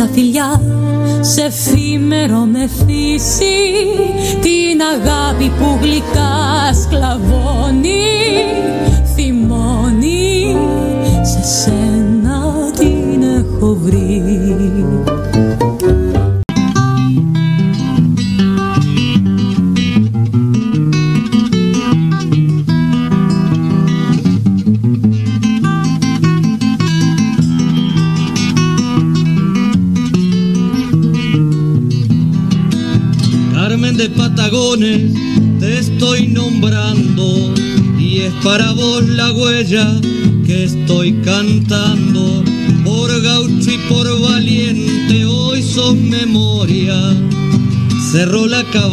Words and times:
σκόρπισα 0.00 0.08
φιλιά 0.12 0.62
σε 1.20 1.42
εφήμερο 1.42 2.38
με 2.38 2.68
φύση 2.68 3.56
την 4.40 4.80
αγάπη 4.94 5.52
που 5.58 5.78
γλυκά 5.80 6.74
σκλαβώνει 6.82 7.59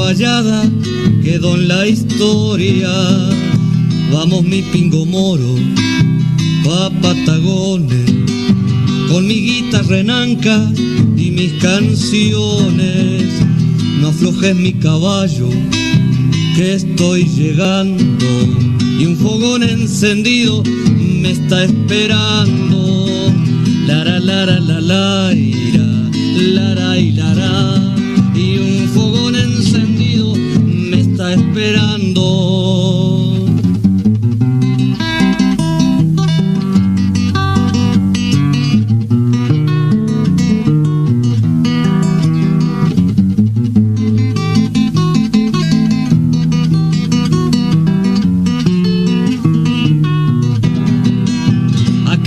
la 0.08 0.13
caballada, 0.13 0.69
quedó 1.22 1.55
en 1.55 1.67
la 1.67 1.88
historia. 1.88 2.89
Vamos 4.11 4.44
mi 4.44 4.61
pingo 4.61 5.05
moro, 5.05 5.55
pa 6.64 6.89
Patagones, 7.02 8.11
con 9.09 9.27
mi 9.27 9.36
guitarra 9.36 9.88
renanca 9.88 10.72
y 11.17 11.31
mis 11.31 11.53
canciones 11.61 13.23
no 13.99 14.08
aflojes 14.08 14.55
mi 14.55 14.73
caballo, 14.73 15.49
que 16.55 16.75
estoy 16.75 17.25
llegando 17.25 18.25
y 18.99 19.05
un 19.05 19.17
fogón 19.17 19.64
encendido 19.64 20.64
me 21.21 21.31
está 21.31 21.66
esperando. 21.66 22.95
La 23.88 24.03
la 24.03 24.19
la 24.19 24.81
la 24.81 25.33
ira, 25.33 25.86
la 26.53 26.75
la 26.75 27.86
esperando. 31.58 32.27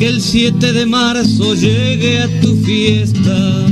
el 0.01 0.23
7 0.23 0.73
de 0.73 0.87
marzo 0.87 1.55
llegué 1.55 2.23
a 2.23 2.41
tu 2.41 2.57
fiesta 2.65 3.67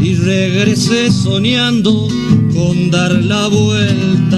y 0.00 0.14
regresé 0.14 1.10
soñando 1.10 2.08
con 2.54 2.90
dar 2.92 3.12
la 3.12 3.48
vuelta. 3.48 4.33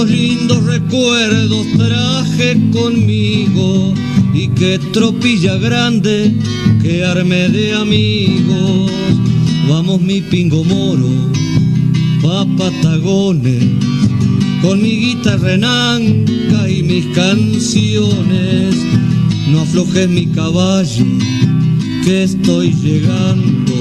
Cuántos 0.00 0.18
lindos 0.18 0.64
recuerdos 0.64 1.66
traje 1.76 2.58
conmigo 2.72 3.92
y 4.32 4.48
qué 4.48 4.78
tropilla 4.94 5.56
grande 5.56 6.34
que 6.80 7.04
armé 7.04 7.50
de 7.50 7.74
amigos. 7.74 8.90
Vamos 9.68 10.00
mi 10.00 10.22
pingo 10.22 10.64
moro, 10.64 11.06
pa 12.22 12.46
Patagones, 12.56 13.62
con 14.62 14.80
mi 14.80 14.96
guitarra 15.00 15.48
renanca 15.48 16.70
y 16.70 16.82
mis 16.82 17.04
canciones 17.14 18.76
no 19.48 19.60
aflojes 19.60 20.08
mi 20.08 20.28
caballo, 20.28 21.04
que 22.04 22.22
estoy 22.22 22.72
llegando 22.72 23.74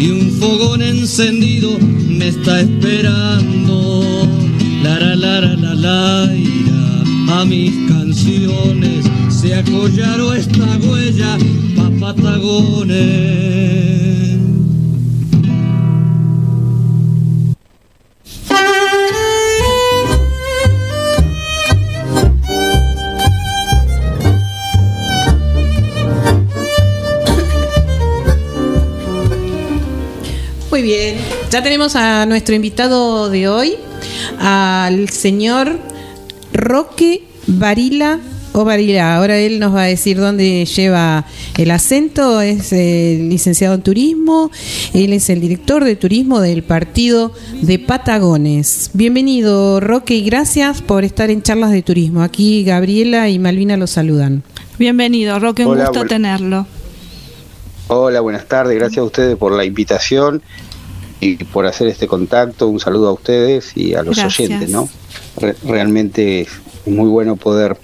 y 0.00 0.10
un 0.10 0.32
fogón 0.32 0.82
encendido 0.82 1.78
me 2.08 2.26
está 2.26 2.58
esperando. 2.60 4.43
La 4.84 4.98
la 4.98 5.14
la 5.16 5.40
la 5.40 5.74
la 5.74 6.28
a 7.40 7.44
mis 7.46 7.72
canciones 7.88 9.06
se 9.30 9.54
acollaron 9.54 10.36
esta 10.36 10.66
huella 10.82 11.38
pa 11.74 11.90
Patagones. 12.00 13.64
bien, 30.84 31.16
ya 31.50 31.62
tenemos 31.62 31.96
a 31.96 32.26
nuestro 32.26 32.54
invitado 32.54 33.30
de 33.30 33.48
hoy, 33.48 33.78
al 34.38 35.08
señor 35.08 35.78
Roque 36.52 37.24
Varila 37.46 38.20
o 38.52 38.64
Varila. 38.64 39.16
Ahora 39.16 39.36
él 39.36 39.58
nos 39.58 39.74
va 39.74 39.82
a 39.82 39.86
decir 39.86 40.16
dónde 40.16 40.64
lleva 40.64 41.26
el 41.58 41.70
acento. 41.70 42.40
Es 42.40 42.72
licenciado 42.72 43.74
en 43.74 43.82
turismo. 43.82 44.50
Él 44.92 45.12
es 45.12 45.28
el 45.28 45.40
director 45.40 45.84
de 45.84 45.96
turismo 45.96 46.40
del 46.40 46.62
partido 46.62 47.32
de 47.60 47.78
Patagones. 47.78 48.90
Bienvenido, 48.92 49.80
Roque, 49.80 50.14
y 50.14 50.22
gracias 50.22 50.82
por 50.82 51.04
estar 51.04 51.30
en 51.30 51.42
charlas 51.42 51.72
de 51.72 51.82
turismo. 51.82 52.22
Aquí 52.22 52.64
Gabriela 52.64 53.28
y 53.28 53.38
Malvina 53.38 53.76
los 53.76 53.90
saludan. 53.90 54.44
Bienvenido, 54.78 55.38
Roque, 55.38 55.66
un 55.66 55.78
gusto 55.78 56.04
tenerlo. 56.04 56.66
Hola, 57.88 58.20
buenas 58.20 58.46
tardes. 58.46 58.76
Gracias 58.76 58.98
a 58.98 59.04
ustedes 59.04 59.36
por 59.36 59.52
la 59.52 59.64
invitación 59.64 60.42
y 61.24 61.36
por 61.36 61.66
hacer 61.66 61.88
este 61.88 62.06
contacto. 62.06 62.68
Un 62.68 62.80
saludo 62.80 63.08
a 63.08 63.12
ustedes 63.12 63.76
y 63.76 63.94
a 63.94 64.02
los 64.02 64.18
oyentes, 64.18 64.70
¿no? 64.70 64.88
realmente 65.64 66.42
es 66.42 66.48
muy 66.86 67.08
bueno 67.08 67.36
poder 67.36 67.76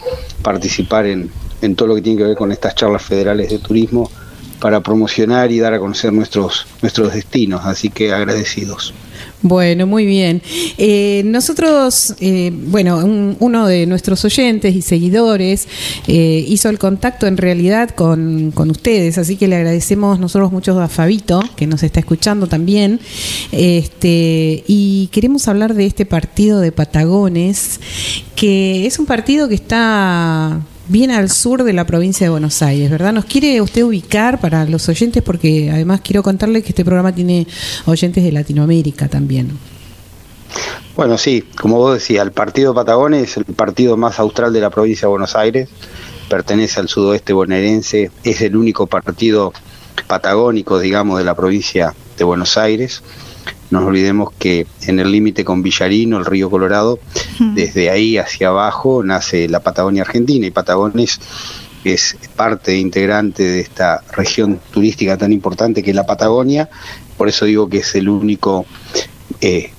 participar 0.42 1.06
en, 1.06 1.30
en 1.62 1.74
todo 1.74 1.88
lo 1.88 1.94
que 1.94 2.02
tiene 2.02 2.18
que 2.18 2.24
ver 2.24 2.36
con 2.36 2.52
estas 2.52 2.74
charlas 2.74 3.02
federales 3.02 3.50
de 3.50 3.58
turismo 3.58 4.10
para 4.60 4.80
promocionar 4.80 5.50
y 5.50 5.58
dar 5.58 5.74
a 5.74 5.78
conocer 5.78 6.12
nuestros, 6.12 6.66
nuestros 6.82 7.14
destinos. 7.14 7.62
Así 7.64 7.90
que 7.90 8.12
agradecidos. 8.12 8.94
Bueno, 9.42 9.86
muy 9.86 10.04
bien. 10.04 10.42
Eh, 10.76 11.22
nosotros, 11.24 12.14
eh, 12.20 12.52
bueno, 12.52 12.98
uno 13.38 13.66
de 13.66 13.86
nuestros 13.86 14.22
oyentes 14.26 14.76
y 14.76 14.82
seguidores 14.82 15.66
eh, 16.06 16.44
hizo 16.46 16.68
el 16.68 16.78
contacto 16.78 17.26
en 17.26 17.38
realidad 17.38 17.90
con, 17.90 18.50
con, 18.50 18.70
ustedes, 18.70 19.16
así 19.16 19.36
que 19.36 19.48
le 19.48 19.56
agradecemos 19.56 20.20
nosotros 20.20 20.52
mucho 20.52 20.78
a 20.78 20.88
Fabito, 20.88 21.42
que 21.56 21.66
nos 21.66 21.82
está 21.82 22.00
escuchando 22.00 22.48
también, 22.48 23.00
este, 23.50 24.62
y 24.66 25.08
queremos 25.10 25.48
hablar 25.48 25.72
de 25.74 25.86
este 25.86 26.04
partido 26.04 26.60
de 26.60 26.72
Patagones, 26.72 27.80
que 28.36 28.86
es 28.86 28.98
un 28.98 29.06
partido 29.06 29.48
que 29.48 29.54
está 29.54 30.60
bien 30.90 31.12
al 31.12 31.30
sur 31.30 31.62
de 31.62 31.72
la 31.72 31.86
provincia 31.86 32.26
de 32.26 32.30
Buenos 32.30 32.62
Aires, 32.62 32.90
¿verdad? 32.90 33.12
¿Nos 33.12 33.24
quiere 33.24 33.60
usted 33.60 33.84
ubicar 33.84 34.40
para 34.40 34.64
los 34.64 34.88
oyentes? 34.88 35.22
Porque 35.22 35.70
además 35.70 36.00
quiero 36.02 36.22
contarle 36.22 36.62
que 36.62 36.70
este 36.70 36.84
programa 36.84 37.14
tiene 37.14 37.46
oyentes 37.86 38.24
de 38.24 38.32
Latinoamérica 38.32 39.08
también. 39.08 39.56
Bueno, 40.96 41.16
sí, 41.16 41.44
como 41.56 41.76
vos 41.76 41.94
decías, 41.94 42.24
el 42.24 42.32
partido 42.32 42.74
Patagones 42.74 43.30
es 43.30 43.36
el 43.36 43.44
partido 43.44 43.96
más 43.96 44.18
austral 44.18 44.52
de 44.52 44.60
la 44.60 44.70
provincia 44.70 45.06
de 45.06 45.10
Buenos 45.10 45.36
Aires, 45.36 45.68
pertenece 46.28 46.80
al 46.80 46.88
sudoeste 46.88 47.32
bonaerense, 47.32 48.10
es 48.24 48.40
el 48.40 48.56
único 48.56 48.88
partido 48.88 49.52
patagónico, 50.08 50.80
digamos, 50.80 51.18
de 51.18 51.24
la 51.24 51.36
provincia 51.36 51.94
de 52.18 52.24
Buenos 52.24 52.56
Aires. 52.56 53.02
No 53.70 53.80
nos 53.80 53.88
olvidemos 53.88 54.32
que 54.32 54.66
en 54.82 54.98
el 54.98 55.12
límite 55.12 55.44
con 55.44 55.62
Villarino, 55.62 56.18
el 56.18 56.24
río 56.24 56.50
Colorado, 56.50 56.98
desde 57.38 57.90
ahí 57.90 58.18
hacia 58.18 58.48
abajo 58.48 59.02
nace 59.04 59.48
la 59.48 59.60
Patagonia 59.60 60.02
Argentina 60.02 60.46
y 60.46 60.50
Patagones 60.50 61.20
es 61.84 62.16
parte 62.36 62.76
integrante 62.76 63.42
de 63.42 63.60
esta 63.60 64.02
región 64.12 64.60
turística 64.70 65.16
tan 65.16 65.32
importante 65.32 65.82
que 65.82 65.90
es 65.90 65.96
la 65.96 66.06
Patagonia. 66.06 66.68
Por 67.16 67.28
eso 67.28 67.44
digo 67.44 67.68
que 67.68 67.78
es 67.78 67.94
el 67.94 68.08
único 68.08 68.66
eh, 69.40 69.70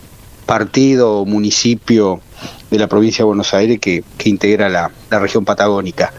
partido 0.46 1.20
o 1.20 1.26
municipio 1.26 2.22
de 2.70 2.80
la 2.80 2.88
provincia 2.88 3.20
de 3.20 3.28
Buenos 3.28 3.54
Aires 3.54 3.80
que, 3.80 4.04
integra 4.26 4.70
la, 4.70 4.92
región 5.10 5.46
patagónica. 5.46 6.14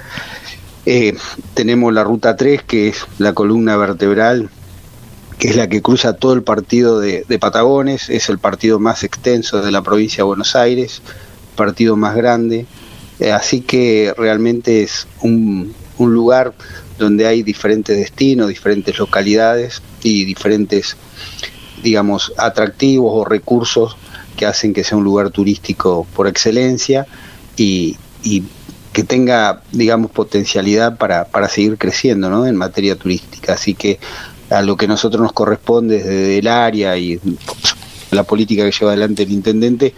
Eh, 0.85 1.17
tenemos 1.55 1.93
la 1.93 2.05
ruta 2.05 2.37
3, 2.37 2.63
que 2.63 2.89
es 2.89 3.07
la 3.19 3.33
columna 3.33 3.77
vertebral, 3.77 4.51
que 5.43 5.49
es 5.49 5.56
la 5.56 5.69
que 5.69 5.83
cruza 5.83 6.12
todo 6.12 6.35
el 6.35 6.44
partido 6.44 7.00
de, 7.00 7.25
Patagones, 7.41 8.09
es 8.11 8.29
el 8.29 8.39
partido 8.39 8.79
más 8.79 9.03
extenso 9.03 9.61
de 9.61 9.73
la 9.73 9.83
provincia 9.83 10.19
de 10.19 10.23
Buenos 10.23 10.55
Aires, 10.55 11.03
partido 11.56 11.97
más 11.97 12.15
grande, 12.15 12.65
eh, 13.19 13.33
así 13.33 13.61
que 13.61 14.15
realmente 14.17 14.85
es 14.85 15.09
un, 15.21 15.75
un 15.99 16.15
lugar 16.15 16.55
donde 16.97 17.27
hay 17.27 17.43
diferentes 17.43 17.97
destinos, 17.97 18.50
diferentes 18.50 18.97
localidades 18.97 19.83
y 20.05 20.25
diferentes, 20.25 20.97
digamos, 21.83 22.33
atractivos 22.37 23.11
o 23.12 23.25
recursos 23.25 23.97
que 24.37 24.47
hacen 24.47 24.73
que 24.73 24.85
sea 24.85 24.97
un 24.97 25.03
lugar 25.03 25.31
turístico 25.31 26.06
por 26.15 26.29
excelencia 26.29 27.05
y, 27.56 27.97
y 28.23 28.45
que 28.93 29.03
tenga, 29.03 29.62
digamos, 29.73 30.12
potencialidad 30.12 30.99
para, 30.99 31.25
para 31.25 31.49
seguir 31.49 31.79
creciendo 31.79 32.31
¿no? 32.31 32.47
en 32.47 32.55
materia 32.55 32.95
turística. 32.95 33.55
Así 33.55 33.75
que 33.75 33.99
a 34.52 34.62
lo 34.62 34.76
que 34.76 34.87
nosotros 34.87 35.22
nos 35.22 35.32
corresponde 35.32 35.99
desde 35.99 36.38
el 36.38 36.49
área 36.49 36.96
y 36.96 37.20
la 38.10 38.25
política 38.25 38.64
que 38.64 38.72
lleva 38.72 38.93
adelante 38.93 39.22
el 39.22 39.32
intendente 39.32 39.94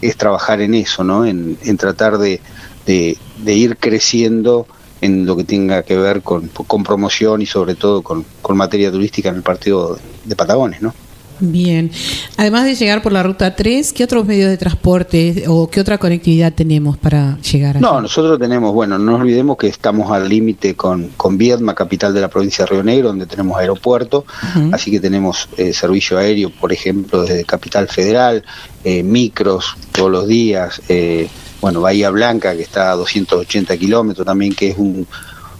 es 0.00 0.16
trabajar 0.16 0.60
en 0.60 0.74
eso, 0.74 1.04
¿no? 1.04 1.26
en, 1.26 1.56
tratar 1.76 2.18
de, 2.18 2.40
de, 2.86 3.54
ir 3.54 3.76
creciendo 3.76 4.66
en 5.00 5.26
lo 5.26 5.36
que 5.36 5.44
tenga 5.44 5.82
que 5.82 5.96
ver 5.96 6.22
con, 6.22 6.48
con 6.48 6.84
promoción 6.84 7.42
y 7.42 7.46
sobre 7.46 7.74
todo 7.74 8.02
con, 8.02 8.24
con 8.42 8.56
materia 8.56 8.90
turística 8.90 9.28
en 9.28 9.36
el 9.36 9.42
partido 9.42 9.98
de 10.24 10.36
Patagones, 10.36 10.82
¿no? 10.82 10.94
Bien. 11.40 11.90
Además 12.36 12.64
de 12.64 12.74
llegar 12.74 13.02
por 13.02 13.12
la 13.12 13.22
ruta 13.22 13.54
3, 13.54 13.92
¿qué 13.92 14.04
otros 14.04 14.26
medios 14.26 14.50
de 14.50 14.56
transporte 14.56 15.44
o 15.46 15.68
qué 15.70 15.80
otra 15.80 15.98
conectividad 15.98 16.52
tenemos 16.52 16.96
para 16.96 17.38
llegar 17.38 17.76
allí? 17.76 17.82
No, 17.82 18.00
nosotros 18.00 18.38
tenemos, 18.38 18.72
bueno, 18.72 18.98
no 18.98 19.16
olvidemos 19.16 19.56
que 19.56 19.68
estamos 19.68 20.10
al 20.10 20.28
límite 20.28 20.74
con, 20.74 21.08
con 21.16 21.38
Viedma, 21.38 21.74
capital 21.74 22.12
de 22.14 22.20
la 22.20 22.28
provincia 22.28 22.64
de 22.64 22.70
Río 22.70 22.82
Negro, 22.82 23.08
donde 23.08 23.26
tenemos 23.26 23.58
aeropuerto, 23.58 24.24
así 24.72 24.90
que 24.90 25.00
tenemos 25.00 25.48
eh, 25.56 25.72
servicio 25.72 26.18
aéreo, 26.18 26.50
por 26.50 26.72
ejemplo, 26.72 27.22
desde 27.22 27.44
Capital 27.44 27.88
Federal, 27.88 28.44
eh, 28.84 29.02
micros 29.02 29.76
todos 29.92 30.10
los 30.10 30.26
días, 30.26 30.80
eh, 30.88 31.28
bueno, 31.60 31.80
Bahía 31.80 32.10
Blanca, 32.10 32.54
que 32.54 32.62
está 32.62 32.92
a 32.92 32.96
280 32.96 33.76
kilómetros 33.76 34.26
también, 34.26 34.54
que 34.54 34.68
es 34.70 34.78
un, 34.78 35.06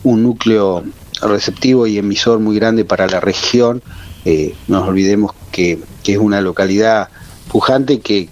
un 0.05 0.23
núcleo 0.23 0.85
receptivo 1.23 1.87
y 1.87 1.99
emisor 1.99 2.39
muy 2.39 2.57
grande 2.57 2.85
para 2.85 3.07
la 3.09 3.21
región 3.21 3.83
eh, 4.25 4.55
no 4.67 4.81
nos 4.81 4.89
olvidemos 4.89 5.33
que, 5.51 5.79
es 6.05 6.17
una 6.17 6.41
localidad 6.41 7.09
pujante 7.51 8.01
que, 8.01 8.29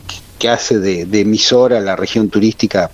hace 0.49 0.79
de, 0.79 1.21
emisora 1.21 1.81
la 1.81 1.97
región 1.97 2.29
turística 2.29 2.91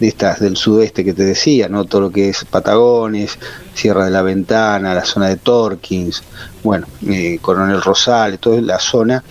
de 0.00 0.08
estas 0.08 0.40
del 0.40 0.56
sudeste 0.56 1.04
que 1.04 1.12
te 1.12 1.24
decía, 1.24 1.68
¿no? 1.68 1.84
Todo 1.84 2.02
lo 2.02 2.10
que 2.10 2.28
es 2.28 2.44
Patagones, 2.44 3.38
Sierra 3.74 4.04
de 4.04 4.10
la 4.10 4.22
Ventana, 4.22 4.94
la 4.94 5.04
zona 5.04 5.28
de 5.28 5.36
Torkins, 5.36 6.22
bueno, 6.64 6.86
eh, 7.08 7.38
Coronel 7.40 7.80
Rosales, 7.80 8.40
toda 8.40 8.60
la 8.60 8.80
zona, 8.80 9.22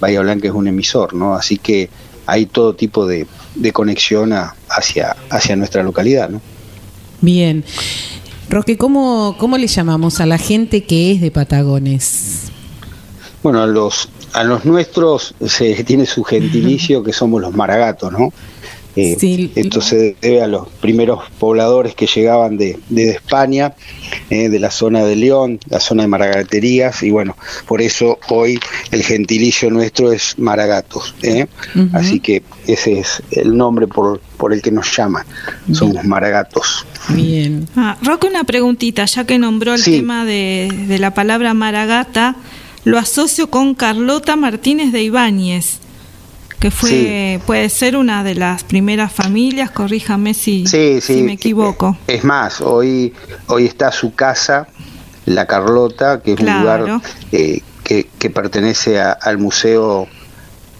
Bahía 0.00 0.20
Blanca 0.20 0.48
es 0.48 0.54
un 0.54 0.68
emisor, 0.68 1.14
¿no? 1.14 1.34
Así 1.34 1.56
que 1.56 1.88
hay 2.26 2.46
todo 2.46 2.74
tipo 2.74 3.06
de, 3.06 3.26
conexión 3.72 4.32
hacia, 4.68 5.16
hacia 5.30 5.56
nuestra 5.56 5.82
localidad, 5.82 6.28
¿no? 6.28 6.40
Bien. 7.20 7.64
Roque, 8.50 8.76
¿cómo, 8.76 9.36
¿cómo 9.38 9.56
le 9.56 9.66
llamamos 9.66 10.20
a 10.20 10.26
la 10.26 10.38
gente 10.38 10.84
que 10.84 11.12
es 11.12 11.20
de 11.20 11.30
Patagones? 11.30 12.43
Bueno, 13.44 13.62
a 13.62 13.66
los, 13.66 14.08
a 14.32 14.42
los 14.42 14.64
nuestros 14.64 15.34
se 15.46 15.84
tiene 15.84 16.06
su 16.06 16.24
gentilicio 16.24 17.04
que 17.04 17.12
somos 17.12 17.42
los 17.42 17.54
maragatos, 17.54 18.10
¿no? 18.10 18.32
Eh, 18.96 19.50
Esto 19.56 19.80
se 19.80 20.16
debe 20.22 20.40
a 20.42 20.46
los 20.46 20.68
primeros 20.80 21.24
pobladores 21.38 21.94
que 21.94 22.06
llegaban 22.06 22.56
de, 22.56 22.78
de 22.88 23.10
España, 23.10 23.74
eh, 24.30 24.48
de 24.48 24.58
la 24.60 24.70
zona 24.70 25.04
de 25.04 25.16
León, 25.16 25.58
la 25.68 25.80
zona 25.80 26.04
de 26.04 26.08
Maragaterías, 26.08 27.02
y 27.02 27.10
bueno, 27.10 27.36
por 27.66 27.82
eso 27.82 28.18
hoy 28.28 28.58
el 28.92 29.02
gentilicio 29.02 29.68
nuestro 29.68 30.12
es 30.12 30.38
Maragatos. 30.38 31.14
¿eh? 31.22 31.48
Así 31.92 32.20
que 32.20 32.44
ese 32.66 33.00
es 33.00 33.20
el 33.32 33.56
nombre 33.56 33.88
por, 33.88 34.20
por 34.38 34.52
el 34.52 34.62
que 34.62 34.70
nos 34.70 34.96
llaman, 34.96 35.26
somos 35.72 36.04
Maragatos. 36.04 36.86
Bien. 37.08 37.68
Ah, 37.76 37.98
Roque, 38.00 38.28
una 38.28 38.44
preguntita, 38.44 39.04
ya 39.06 39.24
que 39.24 39.38
nombró 39.38 39.74
el 39.74 39.82
tema 39.82 40.24
de, 40.24 40.72
de 40.86 40.98
la 40.98 41.12
palabra 41.12 41.52
Maragata 41.52 42.36
lo 42.84 42.98
asocio 42.98 43.48
con 43.48 43.74
Carlota 43.74 44.36
Martínez 44.36 44.92
de 44.92 45.02
Ibáñez, 45.02 45.78
que 46.60 46.70
fue 46.70 47.40
puede 47.46 47.68
ser 47.68 47.96
una 47.96 48.24
de 48.24 48.34
las 48.34 48.64
primeras 48.64 49.12
familias, 49.12 49.70
corríjame 49.70 50.34
si, 50.34 50.66
si 50.66 51.22
me 51.22 51.34
equivoco. 51.34 51.96
Es 52.06 52.24
más, 52.24 52.60
hoy, 52.60 53.12
hoy 53.48 53.66
está 53.66 53.92
su 53.92 54.14
casa, 54.14 54.68
la 55.26 55.46
Carlota, 55.46 56.20
que 56.22 56.32
es 56.34 56.40
un 56.40 56.60
lugar 56.60 57.00
eh, 57.32 57.60
que, 57.82 58.08
que, 58.18 58.30
pertenece 58.30 59.00
al 59.00 59.38
Museo 59.38 60.06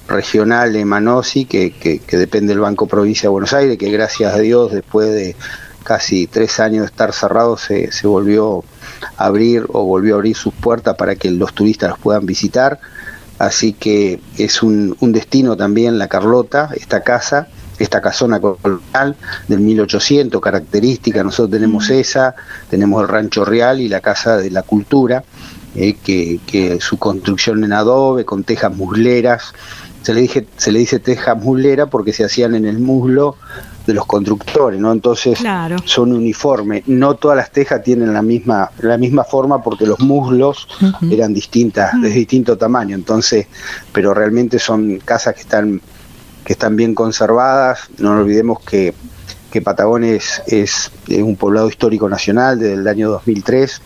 Regional 0.08 0.72
de 0.72 0.84
Manosi, 0.84 1.44
que, 1.44 1.70
que, 1.72 1.98
que 1.98 2.16
depende 2.16 2.52
del 2.52 2.60
Banco 2.60 2.86
Provincia 2.86 3.22
de 3.22 3.32
Buenos 3.32 3.52
Aires, 3.52 3.78
que 3.78 3.90
gracias 3.90 4.34
a 4.34 4.38
Dios 4.38 4.72
después 4.72 5.10
de 5.10 5.36
casi 5.82 6.26
tres 6.26 6.60
años 6.60 6.80
de 6.80 6.86
estar 6.86 7.12
cerrado 7.12 7.56
se, 7.56 7.92
se 7.92 8.06
volvió 8.06 8.58
a 8.58 8.60
abrir 9.16 9.64
o 9.68 9.84
volvió 9.84 10.14
a 10.14 10.16
abrir 10.18 10.36
sus 10.36 10.54
puertas 10.54 10.96
para 10.96 11.16
que 11.16 11.30
los 11.30 11.54
turistas 11.54 11.90
los 11.90 11.98
puedan 11.98 12.26
visitar. 12.26 12.80
Así 13.38 13.72
que 13.72 14.20
es 14.38 14.62
un, 14.62 14.96
un 15.00 15.12
destino 15.12 15.56
también 15.56 15.98
la 15.98 16.08
Carlota, 16.08 16.70
esta 16.74 17.02
casa, 17.02 17.48
esta 17.78 18.00
casona 18.00 18.40
colonial 18.40 19.16
del 19.48 19.60
1800, 19.60 20.40
característica, 20.40 21.22
nosotros 21.24 21.50
tenemos 21.50 21.90
esa, 21.90 22.34
tenemos 22.70 23.02
el 23.02 23.08
Rancho 23.08 23.44
Real 23.44 23.80
y 23.80 23.88
la 23.88 24.00
Casa 24.00 24.36
de 24.36 24.50
la 24.50 24.62
Cultura, 24.62 25.24
eh, 25.74 25.96
que, 26.02 26.38
que, 26.46 26.80
su 26.80 26.98
construcción 26.98 27.64
en 27.64 27.72
adobe, 27.72 28.24
con 28.24 28.44
tejas 28.44 28.74
musleras, 28.74 29.52
se 30.02 30.14
le, 30.14 30.20
dije, 30.20 30.46
se 30.56 30.70
le 30.70 30.78
dice 30.80 30.98
tejas 30.98 31.36
muslera 31.42 31.86
porque 31.86 32.12
se 32.12 32.24
hacían 32.24 32.54
en 32.54 32.66
el 32.66 32.78
muslo 32.78 33.37
de 33.87 33.93
los 33.93 34.07
constructores, 34.07 34.81
¿no? 34.81 34.93
Entonces 34.93 35.38
son 35.85 36.12
uniformes. 36.12 36.85
No 36.87 37.14
todas 37.14 37.37
las 37.37 37.50
tejas 37.50 37.83
tienen 37.83 38.12
la 38.12 38.23
misma, 38.23 38.71
la 38.81 38.97
misma 38.97 39.25
forma 39.25 39.62
porque 39.62 39.87
los 39.87 40.00
muslos 40.00 40.69
eran 41.11 41.35
distintas, 41.35 42.00
de 42.00 42.09
distinto 42.09 42.57
tamaño. 42.57 42.95
Entonces, 42.95 43.47
pero 43.93 44.14
realmente 44.14 44.59
son 44.59 44.99
casas 45.05 45.35
que 45.35 45.43
están, 45.43 45.81
que 46.45 46.53
están 46.55 46.76
bien 46.76 46.95
conservadas. 46.95 47.91
No 47.99 48.12
olvidemos 48.12 48.61
que, 48.61 48.95
que 49.50 49.61
Patagones 49.61 50.43
es, 50.47 50.91
un 51.09 51.37
poblado 51.37 51.69
histórico 51.69 52.09
nacional 52.09 52.59
desde 52.59 52.75
el 52.75 52.88
año 52.88 53.11
2003 53.11 53.83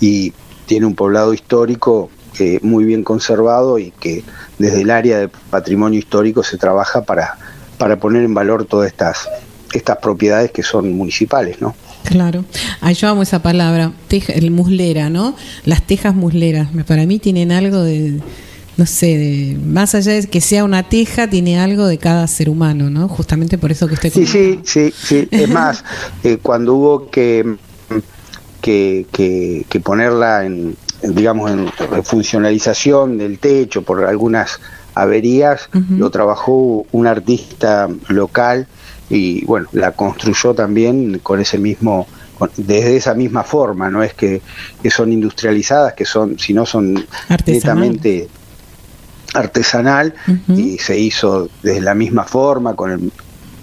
y 0.00 0.32
tiene 0.66 0.86
un 0.86 0.94
poblado 0.94 1.32
histórico 1.32 2.10
eh, 2.38 2.58
muy 2.62 2.84
bien 2.84 3.04
conservado 3.04 3.78
y 3.78 3.92
que 3.92 4.24
desde 4.58 4.82
el 4.82 4.90
área 4.90 5.18
de 5.18 5.28
patrimonio 5.28 5.98
histórico 5.98 6.42
se 6.42 6.58
trabaja 6.58 7.02
para 7.02 7.38
para 7.78 7.96
poner 7.96 8.24
en 8.24 8.34
valor 8.34 8.64
todas 8.64 8.88
estas 8.88 9.28
estas 9.74 9.98
propiedades 9.98 10.50
que 10.52 10.62
son 10.62 10.92
municipales, 10.92 11.60
¿no? 11.60 11.74
Claro. 12.04 12.44
Ay, 12.80 12.94
yo 12.94 13.08
amo 13.08 13.22
esa 13.22 13.42
palabra, 13.42 13.92
teja, 14.08 14.32
el 14.32 14.50
muslera, 14.50 15.10
¿no? 15.10 15.34
Las 15.64 15.82
tejas 15.82 16.14
musleras, 16.14 16.68
para 16.86 17.06
mí 17.06 17.18
tienen 17.18 17.50
algo 17.50 17.82
de, 17.82 18.20
no 18.76 18.86
sé, 18.86 19.06
de, 19.18 19.58
más 19.64 19.94
allá 19.94 20.12
de 20.12 20.26
que 20.26 20.40
sea 20.40 20.64
una 20.64 20.88
teja, 20.88 21.28
tiene 21.28 21.58
algo 21.58 21.86
de 21.86 21.98
cada 21.98 22.26
ser 22.26 22.50
humano, 22.50 22.90
¿no? 22.90 23.08
Justamente 23.08 23.58
por 23.58 23.72
eso 23.72 23.88
que 23.88 23.94
estoy 23.94 24.10
Sí, 24.10 24.26
sí, 24.26 24.60
sí, 24.64 24.92
sí. 24.92 25.28
Es 25.30 25.48
más, 25.48 25.84
eh, 26.22 26.38
cuando 26.40 26.74
hubo 26.74 27.10
que, 27.10 27.56
que, 28.60 29.06
que, 29.10 29.80
ponerla 29.80 30.44
en, 30.44 30.76
digamos, 31.02 31.50
en 31.50 32.04
funcionalización 32.04 33.18
del 33.18 33.38
techo 33.38 33.82
por 33.82 34.04
algunas 34.04 34.60
averías, 34.94 35.68
lo 35.90 36.10
trabajó 36.10 36.86
un 36.92 37.06
artista 37.06 37.88
local 38.08 38.66
y 39.10 39.44
bueno, 39.44 39.68
la 39.72 39.92
construyó 39.92 40.54
también 40.54 41.18
con 41.18 41.40
ese 41.40 41.58
mismo, 41.58 42.06
desde 42.56 42.96
esa 42.96 43.14
misma 43.14 43.42
forma, 43.42 43.90
no 43.90 44.02
es 44.02 44.14
que, 44.14 44.40
son 44.90 45.12
industrializadas, 45.12 45.94
que 45.94 46.04
son, 46.04 46.38
sino 46.38 46.64
son 46.66 47.06
netamente 47.46 48.28
artesanal 49.34 50.14
y 50.48 50.78
se 50.78 50.98
hizo 50.98 51.48
de 51.62 51.80
la 51.80 51.94
misma 51.94 52.24
forma, 52.24 52.76
con 52.76 52.92
el, 52.92 53.12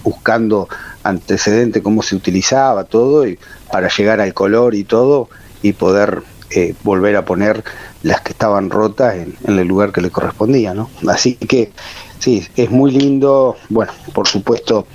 buscando 0.04 0.68
antecedente 1.04 1.82
cómo 1.82 2.02
se 2.02 2.16
utilizaba 2.16 2.84
todo 2.84 3.28
y 3.28 3.38
para 3.72 3.88
llegar 3.90 4.20
al 4.20 4.34
color 4.34 4.76
y 4.76 4.84
todo 4.84 5.30
y 5.62 5.74
poder 5.74 6.24
eh, 6.54 6.76
volver 6.84 7.16
a 7.16 7.26
poner 7.26 7.64
las 8.04 8.22
que 8.22 8.32
estaban 8.32 8.70
rotas 8.70 9.16
en, 9.16 9.36
el 9.60 9.68
lugar 9.68 9.92
que 9.92 10.02
le 10.02 10.10
correspondía, 10.10 10.74
¿no? 10.74 10.90
Así 11.08 11.36
que 11.36 11.72
sí, 12.20 12.48
es 12.56 12.70
muy 12.70 12.92
lindo, 12.92 13.56
bueno, 13.70 13.92
por 14.14 14.28
supuesto, 14.28 14.88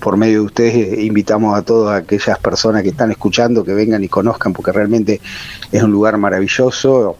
por 0.00 0.16
medio 0.16 0.40
de 0.40 0.46
ustedes 0.46 0.74
eh, 0.74 1.02
invitamos 1.02 1.56
a 1.56 1.62
todas 1.62 2.02
aquellas 2.02 2.38
personas 2.38 2.82
que 2.82 2.90
están 2.90 3.10
escuchando 3.10 3.64
que 3.64 3.72
vengan 3.72 4.02
y 4.04 4.08
conozcan, 4.08 4.52
porque 4.52 4.72
realmente 4.72 5.20
es 5.72 5.82
un 5.82 5.90
lugar 5.90 6.16
maravilloso, 6.18 7.16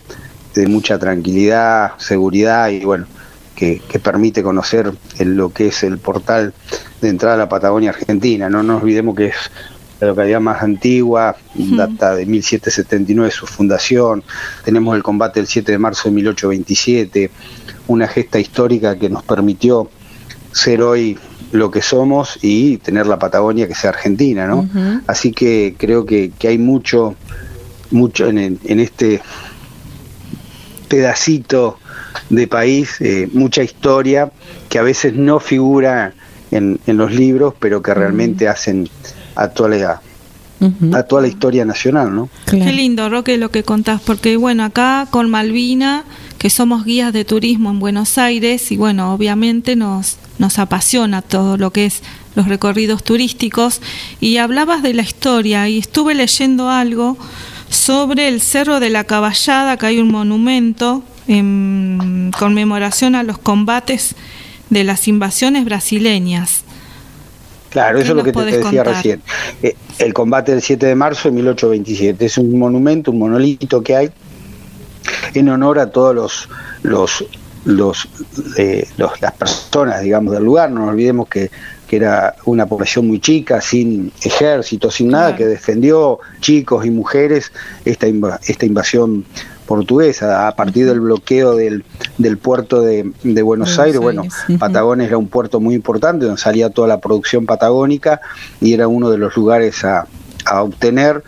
de 0.54 0.66
mucha 0.66 0.98
tranquilidad, 0.98 1.92
seguridad 1.98 2.68
y 2.70 2.84
bueno, 2.84 3.06
que, 3.54 3.80
permite 4.02 4.42
conocer 4.42 4.92
lo 5.18 5.52
que 5.52 5.68
es 5.68 5.82
el 5.82 5.98
portal 5.98 6.52
de 7.00 7.08
entrada 7.08 7.34
a 7.34 7.38
la 7.38 7.48
Patagonia 7.48 7.90
Argentina. 7.90 8.48
No 8.48 8.62
nos 8.62 8.82
olvidemos 8.82 9.16
que 9.16 9.26
es 9.26 9.36
la 10.00 10.08
localidad 10.08 10.40
más 10.40 10.62
antigua, 10.62 11.36
data 11.54 12.14
de 12.14 12.26
1779 12.26 13.30
su 13.30 13.46
fundación, 13.46 14.22
tenemos 14.64 14.94
el 14.96 15.02
combate 15.02 15.40
del 15.40 15.46
7 15.46 15.72
de 15.72 15.78
marzo 15.78 16.08
de 16.08 16.14
1827, 16.16 17.30
una 17.88 18.06
gesta 18.06 18.38
histórica 18.38 18.96
que 18.96 19.08
nos 19.08 19.22
permitió 19.22 19.88
ser 20.52 20.82
hoy 20.82 21.18
lo 21.52 21.70
que 21.70 21.80
somos 21.80 22.38
y 22.42 22.78
tener 22.78 23.06
la 23.06 23.18
Patagonia 23.18 23.68
que 23.68 23.74
sea 23.74 23.90
argentina, 23.90 24.46
¿no? 24.46 24.68
Así 25.06 25.32
que 25.32 25.74
creo 25.78 26.04
que, 26.04 26.32
hay 26.42 26.58
mucho, 26.58 27.14
mucho 27.90 28.26
en, 28.26 28.58
en 28.64 28.80
este 28.80 29.22
pedacito 30.88 31.78
de 32.30 32.46
país, 32.46 32.96
eh, 33.00 33.28
mucha 33.32 33.62
historia 33.62 34.30
que 34.68 34.78
a 34.78 34.82
veces 34.82 35.14
no 35.14 35.40
figura 35.40 36.14
en, 36.50 36.80
en 36.86 36.96
los 36.96 37.12
libros, 37.12 37.54
pero 37.58 37.82
que 37.82 37.94
realmente 37.94 38.48
hacen 38.48 38.88
a 39.36 39.48
toda 39.48 39.68
la, 39.68 40.00
a 40.98 41.02
toda 41.04 41.22
la 41.22 41.28
historia 41.28 41.64
nacional, 41.64 42.14
¿no? 42.14 42.28
Qué 42.46 42.72
lindo, 42.72 43.08
Roque, 43.08 43.36
lo 43.36 43.50
que 43.50 43.62
contás, 43.62 44.00
porque 44.00 44.36
bueno, 44.36 44.64
acá 44.64 45.06
con 45.10 45.30
Malvina, 45.30 46.04
que 46.38 46.50
somos 46.50 46.84
guías 46.84 47.12
de 47.12 47.24
turismo 47.24 47.70
en 47.70 47.78
Buenos 47.78 48.18
Aires, 48.18 48.72
y 48.72 48.76
bueno, 48.76 49.12
obviamente 49.12 49.76
nos, 49.76 50.16
nos 50.38 50.58
apasiona 50.58 51.22
todo 51.22 51.56
lo 51.56 51.70
que 51.70 51.86
es 51.86 52.02
los 52.34 52.48
recorridos 52.48 53.04
turísticos, 53.04 53.80
y 54.20 54.38
hablabas 54.38 54.82
de 54.82 54.94
la 54.94 55.02
historia, 55.02 55.68
y 55.68 55.78
estuve 55.78 56.14
leyendo 56.14 56.70
algo 56.70 57.16
sobre 57.68 58.28
el 58.28 58.40
Cerro 58.40 58.80
de 58.80 58.90
la 58.90 59.04
Caballada, 59.04 59.76
que 59.76 59.86
hay 59.86 59.98
un 59.98 60.10
monumento 60.10 61.02
en 61.28 62.30
conmemoración 62.38 63.14
a 63.14 63.22
los 63.22 63.38
combates 63.38 64.14
de 64.70 64.84
las 64.84 65.08
invasiones 65.08 65.64
brasileñas. 65.64 66.65
Claro, 67.76 67.98
eso 67.98 68.12
es 68.12 68.16
lo 68.16 68.24
que 68.24 68.32
te, 68.32 68.42
decía 68.42 68.84
recién. 68.84 69.20
Eh, 69.62 69.76
el 69.98 70.14
combate 70.14 70.52
del 70.52 70.62
7 70.62 70.86
de 70.86 70.94
marzo 70.94 71.28
de 71.28 71.34
1827 71.34 72.24
es 72.24 72.38
un 72.38 72.58
monumento, 72.58 73.10
un 73.10 73.18
monolito 73.18 73.82
que 73.82 73.94
hay 73.94 74.10
en 75.34 75.50
honor 75.50 75.78
a 75.78 75.90
todos 75.90 76.14
los 76.14 76.48
los 76.82 77.22
los, 77.66 78.08
eh, 78.56 78.88
las 78.96 79.32
personas, 79.34 80.00
digamos, 80.00 80.32
del 80.32 80.42
lugar. 80.42 80.70
No 80.70 80.80
nos 80.80 80.88
olvidemos 80.88 81.28
que, 81.28 81.50
que, 81.86 81.96
era 81.96 82.34
una 82.46 82.64
población 82.64 83.08
muy 83.08 83.20
chica, 83.20 83.60
sin 83.60 84.10
ejército, 84.22 84.90
sin 84.90 85.08
nada, 85.08 85.36
que 85.36 85.44
defendió 85.44 86.20
chicos 86.40 86.86
y 86.86 86.90
mujeres 86.90 87.52
esta, 87.84 88.06
esta 88.46 88.64
invasión 88.64 89.26
portuguesa. 89.66 90.48
A 90.48 90.56
partir 90.56 90.86
del 90.86 91.00
bloqueo 91.00 91.54
del, 91.56 91.84
del 92.18 92.38
puerto 92.38 92.80
de, 92.80 93.10
de 93.22 93.42
Buenos, 93.42 93.78
Aires, 93.78 94.00
bueno, 94.00 94.22
Patagones 94.58 95.08
era 95.08 95.18
un 95.18 95.28
puerto 95.28 95.60
muy 95.60 95.74
importante 95.74 96.24
donde 96.24 96.40
salía 96.40 96.70
toda 96.70 96.88
la 96.88 97.00
producción 97.00 97.46
patagónica 97.46 98.20
y 98.60 98.72
era 98.72 98.88
uno 98.88 99.10
de 99.10 99.18
los 99.18 99.36
lugares 99.36 99.84
a, 99.84 100.06
a 100.44 100.62
obtener. 100.62 101.22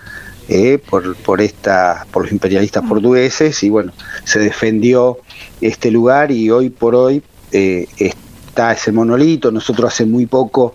Eh, 0.50 0.78
por, 0.78 1.14
por, 1.16 1.42
esta, 1.42 2.06
por 2.10 2.22
los 2.22 2.32
imperialistas 2.32 2.82
portugueses 2.88 3.62
y 3.62 3.68
bueno, 3.68 3.92
se 4.24 4.38
defendió 4.38 5.18
este 5.60 5.90
lugar 5.90 6.30
y 6.30 6.48
hoy 6.50 6.70
por 6.70 6.94
hoy 6.94 7.22
eh, 7.52 7.86
está 7.98 8.72
ese 8.72 8.90
monolito. 8.90 9.50
Nosotros 9.50 9.92
hace 9.92 10.06
muy 10.06 10.24
poco 10.24 10.74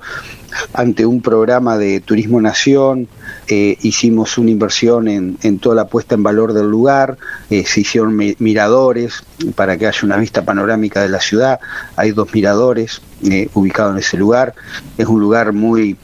ante 0.74 1.06
un 1.06 1.22
programa 1.22 1.78
de 1.78 2.00
Turismo 2.00 2.42
Nación, 2.42 3.08
eh, 3.48 3.78
hicimos 3.82 4.38
una 4.38 4.52
inversión 4.52 5.08
en, 5.08 5.38
en, 5.42 5.60
toda 5.60 5.76
la 5.76 5.88
puesta 5.88 6.16
en 6.16 6.24
valor 6.24 6.54
del 6.54 6.68
lugar, 6.68 7.18
eh, 7.50 7.66
se 7.66 7.82
hicieron 7.82 8.16
miradores 8.40 9.24
para 9.56 9.78
que 9.78 9.88
haya 9.88 10.00
una 10.04 10.18
vista 10.18 10.44
panorámica 10.44 11.02
de 11.02 11.10
la 11.10 11.20
ciudad, 11.20 11.60
hay 11.96 12.12
dos 12.12 12.34
miradores 12.34 13.02
eh, 13.24 13.50
ubicados 13.54 13.94
en 13.94 14.00
ese 14.00 14.18
lugar, 14.18 14.54
es 14.98 15.08
un 15.08 15.20
lugar 15.20 15.54
muy 15.54 15.98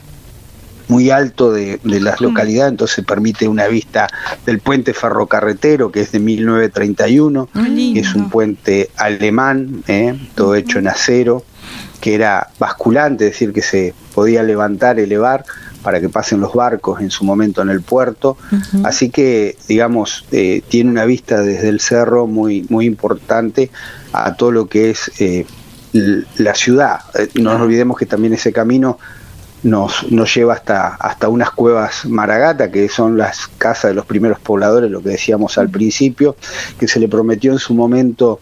muy 0.87 1.11
alto 1.11 1.51
de, 1.51 1.79
de 1.83 1.99
la 1.99 2.15
localidad, 2.19 2.67
entonces 2.67 3.05
permite 3.05 3.47
una 3.47 3.67
vista 3.67 4.07
del 4.43 4.57
puente 4.57 4.95
ferrocarretero, 4.95 5.91
que 5.91 6.01
es 6.01 6.11
de 6.11 6.19
1931, 6.19 7.47
que 7.93 7.99
es 7.99 8.15
un 8.15 8.31
puente 8.31 8.89
alemán, 8.97 9.83
todo 10.33 10.55
hecho 10.55 10.79
en 10.79 10.87
acero, 10.87 11.43
que 11.99 12.15
era 12.15 12.49
basculante, 12.59 13.25
es 13.25 13.31
decir, 13.31 13.53
que 13.53 13.61
se 13.61 13.93
podía 14.13 14.43
levantar, 14.43 14.99
elevar 14.99 15.45
para 15.83 16.01
que 16.01 16.09
pasen 16.09 16.41
los 16.41 16.53
barcos 16.53 17.01
en 17.01 17.09
su 17.09 17.23
momento 17.23 17.61
en 17.61 17.69
el 17.69 17.81
puerto. 17.81 18.37
Así 18.83 19.09
que, 19.09 19.57
digamos, 19.67 20.25
eh, 20.31 20.61
tiene 20.67 20.89
una 20.89 21.05
vista 21.05 21.41
desde 21.41 21.69
el 21.69 21.79
cerro 21.79 22.27
muy, 22.27 22.65
muy 22.69 22.85
importante 22.85 23.71
a 24.11 24.35
todo 24.35 24.51
lo 24.51 24.67
que 24.67 24.89
es 24.89 25.11
eh, 25.19 25.45
la 25.93 26.53
ciudad. 26.55 26.99
Eh, 27.17 27.29
no 27.35 27.53
nos 27.53 27.61
olvidemos 27.61 27.97
que 27.97 28.05
también 28.05 28.33
ese 28.33 28.51
camino 28.51 28.99
nos, 29.63 30.09
nos 30.11 30.33
lleva 30.33 30.53
hasta, 30.53 30.87
hasta 30.95 31.27
unas 31.27 31.51
cuevas 31.51 32.05
Maragata, 32.05 32.71
que 32.71 32.87
son 32.89 33.17
las 33.17 33.47
casas 33.57 33.91
de 33.91 33.95
los 33.95 34.05
primeros 34.05 34.39
pobladores, 34.39 34.89
lo 34.89 35.01
que 35.01 35.09
decíamos 35.09 35.57
al 35.57 35.69
principio, 35.69 36.35
que 36.79 36.87
se 36.87 36.99
le 36.99 37.07
prometió 37.07 37.51
en 37.51 37.59
su 37.59 37.73
momento 37.73 38.39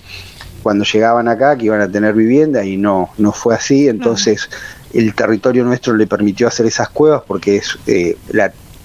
cuando 0.63 0.83
llegaban 0.83 1.27
acá 1.27 1.57
que 1.57 1.65
iban 1.65 1.81
a 1.81 1.87
tener 1.87 2.13
vivienda 2.13 2.63
y 2.63 2.77
no, 2.77 3.09
no 3.17 3.31
fue 3.31 3.55
así, 3.55 3.87
entonces 3.87 4.49
el 4.93 5.13
territorio 5.13 5.63
nuestro 5.63 5.95
le 5.95 6.07
permitió 6.07 6.47
hacer 6.47 6.65
esas 6.65 6.89
cuevas 6.89 7.23
porque 7.27 7.57
es 7.57 7.77
eh, 7.87 8.17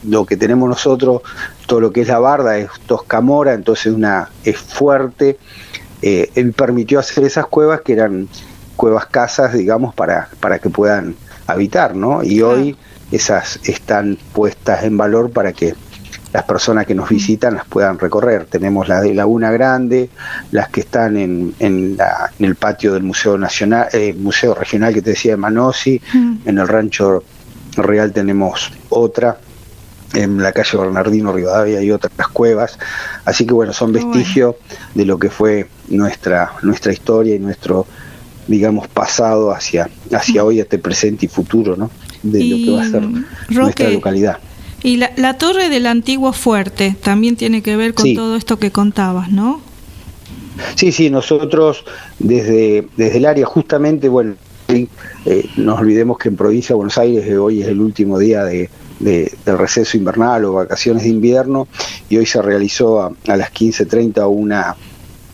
lo 0.04 0.26
que 0.26 0.36
tenemos 0.36 0.68
nosotros, 0.68 1.22
todo 1.66 1.80
lo 1.80 1.92
que 1.92 2.02
es 2.02 2.08
la 2.08 2.18
barda 2.18 2.58
es 2.58 2.68
toscamora, 2.86 3.54
entonces 3.54 3.92
una 3.92 4.30
es 4.44 4.58
fuerte, 4.58 5.38
eh, 6.02 6.30
él 6.34 6.52
permitió 6.52 6.98
hacer 6.98 7.24
esas 7.24 7.46
cuevas 7.46 7.82
que 7.82 7.92
eran 7.92 8.28
cuevas 8.76 9.06
casas, 9.06 9.52
digamos, 9.52 9.94
para, 9.94 10.28
para 10.40 10.58
que 10.58 10.70
puedan 10.70 11.14
habitar, 11.46 11.94
¿no? 11.94 12.22
Y 12.24 12.42
hoy 12.42 12.76
esas 13.12 13.60
están 13.64 14.18
puestas 14.32 14.84
en 14.84 14.96
valor 14.96 15.30
para 15.30 15.52
que 15.52 15.74
las 16.32 16.44
personas 16.44 16.86
que 16.86 16.94
nos 16.94 17.08
visitan 17.08 17.54
las 17.54 17.66
puedan 17.66 17.98
recorrer. 17.98 18.46
Tenemos 18.46 18.88
la 18.88 19.00
de 19.00 19.14
Laguna 19.14 19.50
Grande, 19.50 20.08
las 20.50 20.68
que 20.70 20.80
están 20.80 21.16
en, 21.16 21.54
en, 21.58 21.98
el 22.38 22.54
patio 22.56 22.94
del 22.94 23.02
Museo 23.02 23.36
Nacional, 23.36 23.88
eh, 23.92 24.14
Museo 24.18 24.54
Regional 24.54 24.94
que 24.94 25.02
te 25.02 25.10
decía 25.10 25.32
de 25.32 25.36
Manosi, 25.36 26.00
mm. 26.12 26.36
en 26.46 26.58
el 26.58 26.68
Rancho 26.68 27.22
Real 27.76 28.12
tenemos 28.12 28.72
otra, 28.88 29.38
en 30.14 30.42
la 30.42 30.52
calle 30.52 30.76
Bernardino 30.76 31.32
Rivadavia 31.32 31.78
hay 31.78 31.90
otras 31.90 32.28
cuevas, 32.28 32.78
así 33.24 33.46
que 33.46 33.54
bueno, 33.54 33.72
son 33.72 33.92
vestigios 33.92 34.56
de 34.94 35.06
lo 35.06 35.18
que 35.18 35.30
fue 35.30 35.68
nuestra, 35.88 36.52
nuestra 36.62 36.92
historia 36.92 37.34
y 37.34 37.38
nuestro 37.38 37.86
digamos 38.46 38.88
pasado 38.88 39.52
hacia, 39.52 39.88
hacia 40.12 40.44
hoy, 40.44 40.60
este 40.60 40.78
presente 40.78 41.26
y 41.26 41.28
futuro, 41.28 41.76
¿no? 41.76 41.90
De 42.22 42.44
lo 42.44 42.56
que 42.56 42.70
va 42.72 42.82
a 42.82 42.90
ser 42.90 43.02
nuestra 43.48 43.88
localidad. 43.90 44.38
Y 44.82 44.96
la, 44.96 45.12
la, 45.16 45.38
torre 45.38 45.68
del 45.68 45.86
antiguo 45.86 46.32
fuerte 46.32 46.96
también 47.02 47.36
tiene 47.36 47.62
que 47.62 47.76
ver 47.76 47.94
con 47.94 48.14
todo 48.14 48.36
esto 48.36 48.58
que 48.58 48.70
contabas, 48.70 49.30
¿no? 49.30 49.60
Sí, 50.74 50.92
sí, 50.92 51.10
nosotros 51.10 51.84
desde, 52.18 52.86
desde 52.96 53.18
el 53.18 53.26
área 53.26 53.46
justamente, 53.46 54.08
bueno, 54.08 54.34
eh, 54.68 55.46
nos 55.56 55.80
olvidemos 55.80 56.18
que 56.18 56.28
en 56.28 56.36
provincia 56.36 56.68
de 56.68 56.76
Buenos 56.76 56.98
Aires 56.98 57.26
eh, 57.26 57.36
hoy 57.36 57.62
es 57.62 57.68
el 57.68 57.80
último 57.80 58.18
día 58.18 58.44
de, 58.44 58.70
de, 59.00 59.32
del 59.44 59.58
receso 59.58 59.96
invernal 59.96 60.44
o 60.44 60.52
vacaciones 60.54 61.02
de 61.04 61.10
invierno 61.10 61.68
y 62.08 62.16
hoy 62.16 62.26
se 62.26 62.40
realizó 62.40 63.02
a, 63.02 63.12
a 63.28 63.36
las 63.36 63.52
15.30 63.52 64.28
una, 64.28 64.76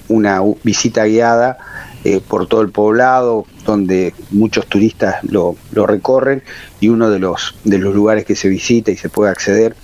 una 0.09 0.43
visita 0.63 1.05
guiada 1.05 1.59
eh, 2.05 2.21
por 2.27 2.47
todo 2.47 2.61
el 2.61 2.71
poblado, 2.71 3.45
donde 3.65 4.15
muchos 4.31 4.67
turistas 4.67 5.17
lo, 5.25 5.57
recorren 5.73 6.43
y 6.81 6.89
uno 6.89 7.11
de 7.11 7.19
los, 7.19 7.57
de 7.65 7.79
los 7.79 7.95
lugares 7.95 8.25
que 8.25 8.37
se 8.37 8.49
visita 8.49 8.91
y 8.91 8.97
se 8.97 9.09
puede 9.09 9.31
acceder 9.31 9.75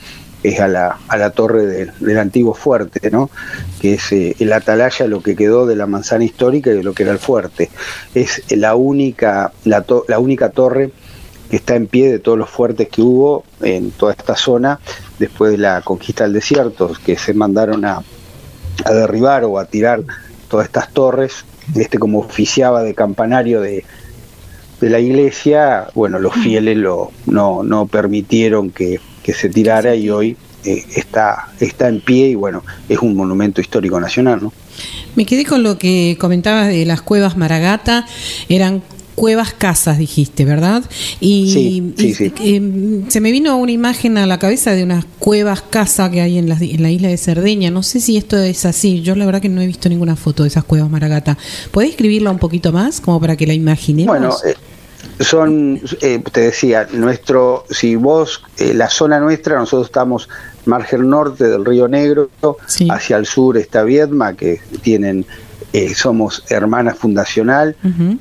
es 0.44 0.60
a 0.60 0.68
la, 0.68 0.98
a 1.08 1.16
la 1.16 1.30
torre 1.30 1.90
del 1.98 2.18
antiguo 2.18 2.54
fuerte, 2.54 3.10
¿no? 3.10 3.30
que 3.80 3.94
es 3.94 4.12
eh, 4.12 4.36
el 4.38 4.52
atalaya, 4.52 5.06
lo 5.06 5.22
que 5.22 5.34
quedó 5.34 5.66
de 5.66 5.74
la 5.74 5.86
manzana 5.86 6.22
histórica 6.22 6.70
y 6.70 6.74
de 6.74 6.82
lo 6.82 6.92
que 6.92 7.02
era 7.02 7.12
el 7.12 7.18
fuerte. 7.18 7.70
Es 8.14 8.42
la 8.50 8.74
única, 8.76 9.52
la, 9.64 9.84
la 10.06 10.18
única 10.18 10.50
torre 10.50 10.92
que 11.50 11.56
está 11.56 11.76
en 11.76 11.86
pie 11.86 12.12
de 12.12 12.18
todos 12.18 12.38
los 12.38 12.50
fuertes 12.50 12.88
que 12.88 13.00
hubo 13.00 13.44
en 13.62 13.90
toda 13.90 14.12
esta 14.12 14.36
zona 14.36 14.80
después 15.18 15.50
de 15.50 15.58
la 15.58 15.80
conquista 15.80 16.24
del 16.24 16.34
desierto, 16.34 16.92
que 17.04 17.16
se 17.16 17.32
mandaron 17.32 17.84
a, 17.86 18.02
a 18.84 18.92
derribar 18.92 19.44
o 19.44 19.58
a 19.58 19.64
tirar 19.64 20.02
todas 20.48 20.66
estas 20.66 20.92
torres 20.92 21.44
este 21.74 21.98
como 21.98 22.18
oficiaba 22.20 22.82
de 22.82 22.94
campanario 22.94 23.60
de, 23.60 23.84
de 24.80 24.90
la 24.90 25.00
iglesia, 25.00 25.88
bueno, 25.94 26.18
los 26.18 26.34
fieles 26.34 26.76
lo, 26.76 27.10
no, 27.26 27.62
no 27.62 27.86
permitieron 27.86 28.70
que, 28.70 29.00
que 29.22 29.32
se 29.32 29.48
tirara 29.48 29.94
y 29.94 30.10
hoy 30.10 30.36
eh, 30.64 30.84
está, 30.96 31.48
está 31.60 31.88
en 31.88 32.00
pie 32.00 32.28
y 32.28 32.34
bueno, 32.34 32.62
es 32.88 32.98
un 32.98 33.14
monumento 33.14 33.60
histórico 33.60 34.00
nacional, 34.00 34.40
¿no? 34.42 34.52
Me 35.14 35.26
quedé 35.26 35.44
con 35.44 35.62
lo 35.62 35.78
que 35.78 36.16
comentabas 36.18 36.68
de 36.68 36.84
las 36.84 37.02
cuevas 37.02 37.36
Maragata, 37.36 38.06
eran 38.48 38.82
cuevas 39.14 39.52
casas, 39.52 39.98
dijiste, 39.98 40.44
¿verdad? 40.44 40.82
Y, 41.20 41.92
em, 42.40 43.08
se 43.08 43.20
me 43.20 43.32
vino 43.32 43.56
una 43.56 43.72
imagen 43.72 44.18
a 44.18 44.26
la 44.26 44.38
cabeza 44.38 44.72
de 44.72 44.84
unas 44.84 45.04
cuevas 45.18 45.62
casa 45.62 46.10
que 46.10 46.20
hay 46.20 46.38
en 46.38 46.48
la, 46.48 46.56
en 46.60 46.82
la 46.82 46.90
isla 46.90 47.08
de 47.08 47.16
Cerdeña. 47.16 47.70
No 47.70 47.82
sé 47.82 48.00
si 48.00 48.16
esto 48.16 48.36
es 48.38 48.64
así. 48.64 49.02
Yo 49.02 49.14
la 49.14 49.26
verdad 49.26 49.40
que 49.40 49.48
no 49.48 49.60
he 49.60 49.66
visto 49.66 49.88
ninguna 49.88 50.16
foto 50.16 50.42
de 50.42 50.48
esas 50.48 50.64
cuevas 50.64 50.90
Maragata. 50.90 51.38
¿Podés 51.70 51.90
escribirla 51.90 52.30
un 52.30 52.38
poquito 52.38 52.72
más, 52.72 53.00
como 53.00 53.20
para 53.20 53.36
que 53.36 53.46
la 53.46 53.54
imaginemos? 53.54 54.16
Bueno, 54.16 54.34
eh, 54.44 54.54
son, 55.20 55.80
eh, 56.00 56.22
te 56.32 56.40
decía, 56.40 56.88
nuestro, 56.92 57.64
si 57.70 57.96
vos, 57.96 58.42
eh, 58.58 58.74
la 58.74 58.90
zona 58.90 59.20
nuestra, 59.20 59.56
nosotros 59.56 59.86
estamos 59.86 60.28
margen 60.66 61.08
norte 61.08 61.44
del 61.44 61.64
Río 61.64 61.88
Negro, 61.88 62.30
hacia 62.90 63.16
el 63.16 63.26
sur 63.26 63.56
está 63.56 63.82
Viedma, 63.82 64.34
que 64.34 64.60
tienen, 64.82 65.26
eh, 65.74 65.94
somos 65.94 66.44
hermanas 66.48 66.96
fundacional, 66.96 67.76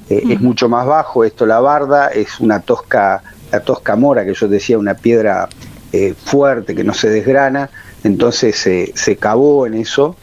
es 0.09 0.41
mucho 0.41 0.67
más 0.67 0.85
bajo, 0.85 1.23
esto 1.23 1.45
la 1.45 1.59
barda, 1.59 2.07
es 2.09 2.39
una 2.39 2.59
tosca, 2.59 3.23
la 3.51 3.61
tosca 3.61 3.95
mora, 3.95 4.25
que 4.25 4.33
yo 4.33 4.47
decía, 4.49 4.77
una 4.77 4.95
piedra 4.95 5.47
fuerte 6.25 6.75
que 6.75 6.83
no 6.83 6.93
se 6.93 7.09
desgrana, 7.09 7.69
entonces 8.03 8.55
se 8.95 9.15
cavó 9.17 9.67
en 9.67 9.75
eso, 9.75 10.17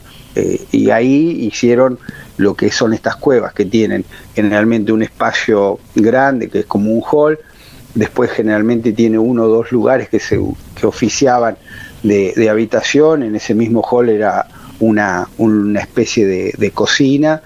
y 0.73 0.91
ahí 0.91 1.47
hicieron 1.47 1.99
lo 2.41 2.55
que 2.55 2.73
son 2.73 2.95
estas 2.95 3.17
cuevas 3.17 3.53
que 3.53 3.65
tienen. 3.65 4.05
Generalmente 4.35 4.93
un 4.93 5.03
espacio 5.03 5.79
grande 5.95 6.49
que 6.49 6.61
es 6.61 6.67
como 6.67 6.91
un 6.91 7.03
hall, 7.03 7.39
después 7.95 8.31
generalmente 8.31 8.93
tiene 8.93 9.19
uno 9.19 9.45
o 9.45 9.49
dos 9.49 9.73
lugares 9.73 10.09
que 10.09 10.21
se 10.21 10.41
que 10.75 10.87
oficiaban 10.87 11.57
de, 12.03 12.49
habitación, 12.49 13.23
en 13.23 13.37
ese 13.37 13.55
mismo 13.55 13.83
hall 13.83 14.09
era 14.09 14.47
una, 14.81 15.29
una 15.39 15.81
especie 15.81 16.27
de, 16.27 16.71
cocina 16.73 17.43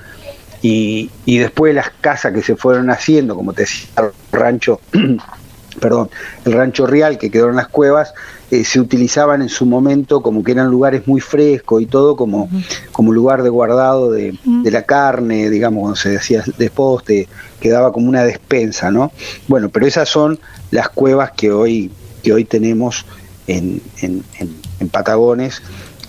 y, 0.63 1.11
y, 1.27 1.39
después 1.39 1.75
las 1.75 1.91
casas 2.01 2.33
que 2.33 2.43
se 2.43 2.57
fueron 2.57 2.91
haciendo, 2.91 3.35
como 3.35 3.53
te 3.53 3.63
decía, 3.63 3.89
el 3.99 4.11
rancho, 4.33 4.81
perdón, 5.81 6.09
el 6.45 6.53
rancho 6.53 6.87
real 6.87 7.19
que 7.19 7.31
quedó 7.31 7.51
en 7.51 7.57
las 7.57 7.69
cuevas, 7.69 8.15
eh, 8.51 8.65
se 8.65 8.79
utilizaban 8.79 9.43
en 9.43 9.49
su 9.49 9.67
momento 9.67 10.21
como 10.23 10.45
que 10.45 10.53
eran 10.53 10.71
lugares 10.71 11.09
muy 11.09 11.21
frescos 11.21 11.83
y 11.83 11.87
todo 11.87 12.15
como, 12.15 12.49
como 12.93 13.11
lugar 13.11 13.43
de 13.43 13.49
guardado 13.49 14.13
de, 14.13 14.39
la 14.45 14.83
carne, 14.83 15.51
digamos, 15.51 15.81
cuando 15.81 15.97
se 15.97 16.11
decía 16.11 16.45
después 16.59 17.05
te 17.05 17.27
quedaba 17.59 17.91
como 17.91 18.09
una 18.09 18.23
despensa, 18.23 18.91
¿no? 18.91 19.11
Bueno, 19.49 19.71
pero 19.71 19.87
esas 19.87 20.09
son 20.09 20.39
las 20.71 20.89
cuevas 20.91 21.33
que 21.33 21.51
hoy, 21.51 21.91
que 22.23 22.33
hoy 22.33 22.45
tenemos 22.45 23.07
en, 23.47 23.81
en, 24.03 24.23
Patagones 24.91 25.63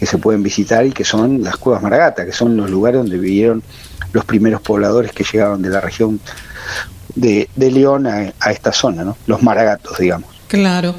que 0.06 0.12
se 0.12 0.20
pueden 0.20 0.44
visitar 0.44 0.86
y 0.86 0.92
que 0.92 1.04
son 1.04 1.42
las 1.44 1.58
cuevas 1.58 1.82
Maragata, 1.82 2.26
que 2.26 2.32
son 2.32 2.56
los 2.56 2.70
lugares 2.70 3.00
donde 3.00 3.18
vivieron 3.18 3.64
los 4.14 4.24
primeros 4.24 4.62
pobladores 4.62 5.12
que 5.12 5.24
llegaron 5.24 5.62
de 5.64 5.70
la 5.70 5.82
región 5.82 6.20
de, 7.16 7.50
León 7.58 8.06
a, 8.06 8.32
a, 8.40 8.52
esta 8.52 8.72
zona, 8.72 9.04
¿no? 9.04 9.18
los 9.26 9.42
maragatos, 9.42 9.98
digamos. 9.98 10.30
Claro. 10.48 10.94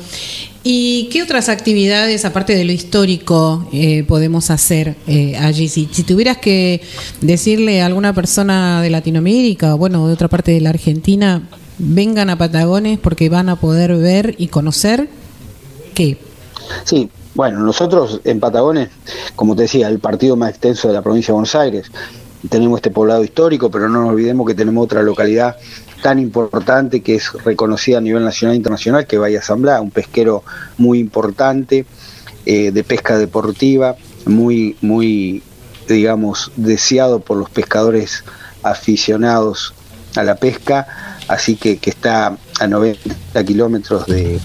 ¿Y 0.65 1.09
qué 1.13 1.23
otras 1.23 1.49
actividades, 1.49 2.25
aparte 2.25 2.57
de 2.57 2.65
lo 2.65 2.73
histórico, 2.73 3.69
eh, 3.73 4.03
podemos 4.03 4.51
hacer 4.51 4.97
eh, 5.07 5.37
allí? 5.37 5.69
Si, 5.69 5.87
tuvieras 5.87 6.39
que 6.39 6.81
decirle 7.21 7.83
a 7.83 7.87
alguna 7.87 8.13
persona 8.13 8.83
de 8.83 8.91
Latinoamérica, 8.91 9.75
bueno, 9.75 10.09
de 10.09 10.15
otra 10.15 10.27
parte 10.27 10.51
de 10.51 10.61
la 10.61 10.71
Argentina, 10.71 11.49
vengan 11.79 12.31
a 12.31 12.39
Patagones 12.39 12.99
porque 12.99 13.29
van 13.29 13.49
a 13.49 13.61
poder 13.61 13.95
ver 13.97 14.35
y 14.39 14.49
conocer, 14.49 15.09
¿qué? 15.95 16.19
Sí, 16.83 17.09
bueno, 17.37 17.61
nosotros 17.61 18.21
en 18.25 18.41
Patagones, 18.41 18.89
como 19.37 19.55
te 19.55 19.63
decía, 19.63 19.89
el 19.89 19.99
partido 19.99 20.37
más 20.37 20.51
extenso 20.51 20.89
de 20.89 20.95
la 20.95 21.03
provincia 21.03 21.33
de 21.33 21.35
Buenos 21.35 21.55
Aires, 21.55 21.93
tenemos 22.49 22.79
este 22.79 22.91
poblado 22.91 23.23
histórico, 23.23 23.71
pero 23.71 23.89
no 23.89 24.01
nos 24.01 24.11
olvidemos 24.11 24.47
que 24.47 24.55
tenemos 24.55 24.85
otra 24.85 25.03
localidad 25.03 25.57
tan 26.03 26.19
importante 26.19 27.03
que 27.03 27.17
es 27.17 27.33
reconocida 27.45 27.99
a 27.99 28.01
nivel 28.01 28.25
nacional 28.25 28.55
e 28.55 28.57
internacional, 28.57 29.07
que 29.07 29.19
vaya 29.19 29.41
a 29.49 29.81
un 29.81 29.91
pesquero 29.91 30.45
muy 30.79 30.99
importante 30.99 31.85
eh, 32.47 32.71
de 32.71 32.85
pesca 32.85 33.19
deportiva, 33.19 33.97
muy, 34.25 34.77
muy, 34.81 35.43
digamos, 35.89 36.53
deseado 36.57 37.21
por 37.21 37.37
los 37.37 37.51
pescadores 37.51 38.25
aficionados 38.63 39.75
a 40.17 40.23
la 40.23 40.37
pesca, 40.37 40.87
así 41.29 41.57
que, 41.57 41.79
que 41.79 41.91
está 41.91 42.37
a 42.59 42.67
90 42.67 43.45
kilómetros 43.45 44.07
de, 44.07 44.41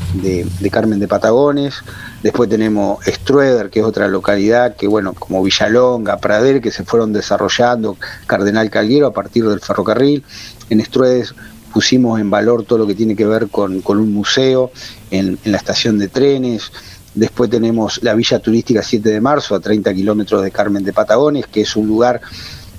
Carmen 0.72 1.00
de 1.00 1.08
Patagones. 1.08 1.76
Después 2.24 2.50
tenemos 2.50 3.04
Strueder, 3.06 3.70
que 3.70 3.80
es 3.80 3.86
otra 3.86 4.08
localidad, 4.08 4.76
que 4.76 4.88
bueno, 4.88 5.14
como 5.14 5.42
Villalonga, 5.42 6.18
Prader, 6.18 6.62
que 6.62 6.72
se 6.72 6.84
fueron 6.84 7.14
desarrollando, 7.14 7.98
Cardenal 8.28 8.70
Calguero 8.70 9.08
a 9.08 9.14
partir 9.14 9.48
del 9.48 9.60
ferrocarril. 9.60 10.24
En 10.70 10.86
Strueder 10.86 11.28
pusimos 11.74 12.20
en 12.20 12.30
valor 12.30 12.64
todo 12.64 12.80
lo 12.80 12.88
que 12.88 12.96
tiene 12.96 13.16
que 13.16 13.26
ver 13.26 13.48
con, 13.48 13.82
un 13.84 14.14
museo 14.14 14.72
en, 15.10 15.40
la 15.46 15.58
estación 15.58 15.98
de 15.98 16.10
trenes. 16.10 16.72
Después 17.16 17.50
tenemos 17.50 18.02
la 18.04 18.14
Villa 18.14 18.40
Turística 18.40 18.84
7 18.84 19.10
de 19.10 19.20
Marzo, 19.20 19.56
a 19.56 19.60
30 19.60 19.94
kilómetros 19.94 20.44
de 20.44 20.52
Carmen 20.52 20.84
de 20.84 20.94
Patagones, 20.94 21.48
que 21.48 21.62
es 21.62 21.76
un 21.76 21.88
lugar 21.88 22.22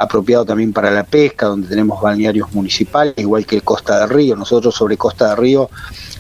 apropiado 0.02 0.44
también 0.44 0.72
para 0.72 0.90
la 0.90 1.04
pesca, 1.04 1.46
donde 1.46 1.68
tenemos 1.68 2.00
balnearios 2.00 2.52
municipales, 2.52 3.14
igual 3.16 3.46
que 3.46 3.60
Costa 3.60 4.00
del 4.00 4.10
Río. 4.10 4.36
Nosotros 4.36 4.74
sobre 4.74 4.96
Costa 4.96 5.28
del 5.28 5.36
Río 5.36 5.70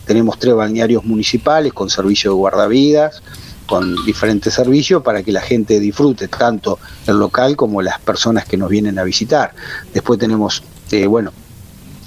tenemos 0.06 0.38
tres 0.38 0.54
balnearios 0.54 1.04
municipales 1.04 1.72
con 1.72 1.90
servicio 1.90 2.30
de 2.30 2.36
guardavidas, 2.36 3.22
con 3.66 3.96
diferentes 4.04 4.54
servicios 4.54 5.02
para 5.02 5.22
que 5.22 5.32
la 5.32 5.40
gente 5.40 5.78
disfrute, 5.80 6.28
tanto 6.28 6.78
el 7.06 7.18
local 7.18 7.56
como 7.56 7.82
las 7.82 8.00
personas 8.00 8.44
que 8.44 8.56
nos 8.56 8.68
vienen 8.68 8.98
a 8.98 9.04
visitar. 9.04 9.52
Después 9.94 10.18
tenemos, 10.18 10.62
eh, 10.90 11.06
bueno, 11.06 11.32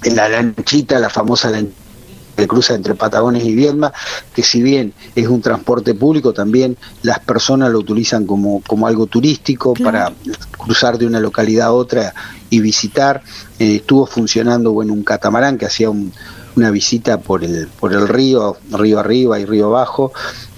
en 0.02 0.16
la 0.16 0.28
lanchita, 0.28 0.98
la 0.98 1.10
famosa 1.10 1.50
lanchita 1.50 1.85
que 2.36 2.46
cruza 2.46 2.74
entre 2.74 2.94
Patagones 2.94 3.44
y 3.44 3.54
Viedma, 3.54 3.92
que 4.34 4.42
si 4.42 4.62
bien 4.62 4.92
es 5.14 5.28
un 5.28 5.40
transporte 5.40 5.94
público, 5.94 6.32
también 6.32 6.76
las 7.02 7.18
personas 7.20 7.70
lo 7.70 7.78
utilizan 7.78 8.26
como, 8.26 8.60
como 8.66 8.86
algo 8.86 9.06
turístico 9.06 9.74
para 9.74 10.12
cruzar 10.58 10.98
de 10.98 11.06
una 11.06 11.20
localidad 11.20 11.68
a 11.68 11.72
otra 11.72 12.14
y 12.50 12.60
visitar. 12.60 13.22
Eh, 13.58 13.76
estuvo 13.76 14.06
funcionando 14.06 14.72
bueno, 14.72 14.92
un 14.92 15.02
catamarán 15.02 15.58
que 15.58 15.66
hacía 15.66 15.90
una 15.90 16.70
visita 16.70 17.18
por 17.18 17.44
el, 17.44 17.68
por 17.68 17.92
el 17.92 18.06
río, 18.08 18.56
río 18.70 18.98
arriba 18.98 19.38
y 19.38 19.44
río 19.44 19.66
abajo, 19.66 20.12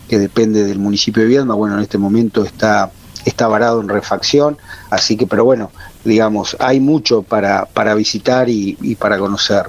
que 0.09 0.19
depende 0.19 0.65
del 0.65 0.79
municipio 0.79 1.23
de 1.23 1.29
Viedma. 1.29 1.55
Bueno, 1.55 1.77
en 1.77 1.83
este 1.83 1.99
momento 1.99 2.45
está, 2.45 2.91
está 3.25 3.47
varado 3.47 3.81
en 3.81 3.89
refacción, 3.89 4.59
así 4.91 5.17
que, 5.17 5.27
pero 5.27 5.45
bueno, 5.45 5.71
digamos, 6.05 6.57
hay 6.59 6.81
mucho 6.81 7.23
para, 7.23 7.67
para 7.67 7.95
visitar 7.95 8.49
y, 8.49 8.97
para 8.99 9.19
conocer. 9.19 9.67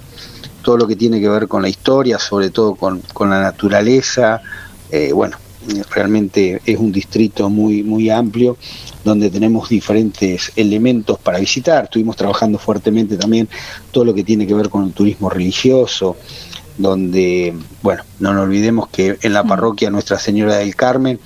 Todo 0.61 0.77
lo 0.77 0.87
que 0.87 0.95
tiene 0.95 1.19
que 1.19 1.29
ver 1.29 1.47
con 1.47 1.61
la 1.61 1.69
historia, 1.69 2.19
sobre 2.19 2.49
todo 2.49 2.75
con, 2.75 3.01
la 3.19 3.41
naturaleza, 3.41 4.41
eh, 4.91 5.11
bueno, 5.13 5.37
realmente 5.91 6.61
es 6.65 6.77
un 6.77 6.91
distrito 6.91 7.49
muy, 7.49 7.83
muy 7.83 8.09
amplio 8.09 8.57
donde 9.03 9.29
tenemos 9.29 9.69
diferentes 9.69 10.51
elementos 10.55 11.19
para 11.19 11.39
visitar. 11.39 11.85
Estuvimos 11.85 12.15
trabajando 12.15 12.57
fuertemente 12.57 13.17
también 13.17 13.47
todo 13.91 14.05
lo 14.05 14.13
que 14.13 14.23
tiene 14.23 14.47
que 14.47 14.53
ver 14.53 14.69
con 14.69 14.85
el 14.85 14.93
turismo 14.93 15.29
religioso, 15.29 16.17
donde, 16.77 17.53
bueno, 17.81 18.03
no 18.19 18.33
nos 18.33 18.43
olvidemos 18.43 18.89
que 18.89 19.17
en 19.21 19.33
la 19.33 19.43
mm. 19.43 19.47
parroquia 19.47 19.89
Nuestra 19.89 20.19
Señora 20.19 20.57
del 20.57 20.75
Carmen 20.75 21.19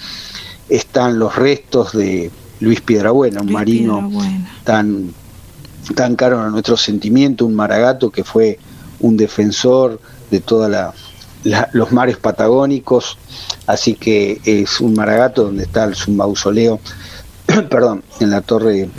están 0.69 1.19
los 1.19 1.36
restos 1.36 1.93
de 1.93 2.32
Luis 2.60 2.82
Piedrabuena, 2.82 3.41
un 3.41 3.52
marino 3.52 4.10
tan 4.63 5.13
tan 5.96 6.15
caro 6.15 6.39
a 6.39 6.50
nuestro 6.50 6.78
sentimiento, 6.78 7.46
un 7.46 7.56
maragato 7.56 8.10
que 8.10 8.24
fue 8.24 8.58
un 9.04 9.18
defensor 9.18 10.00
de 10.32 10.39
todos 10.39 10.72
los 11.74 11.92
mares 11.92 12.18
patagónicos, 12.18 13.18
así 13.68 13.96
que 13.96 14.42
es 14.46 14.80
un 14.80 14.94
maragato 14.96 15.44
donde 15.44 15.63
está 15.63 15.94
su 15.94 16.12
mausoleo, 16.12 16.80
perdón, 17.70 18.04
en 18.22 18.30
la 18.32 18.42
torre, 18.42 18.89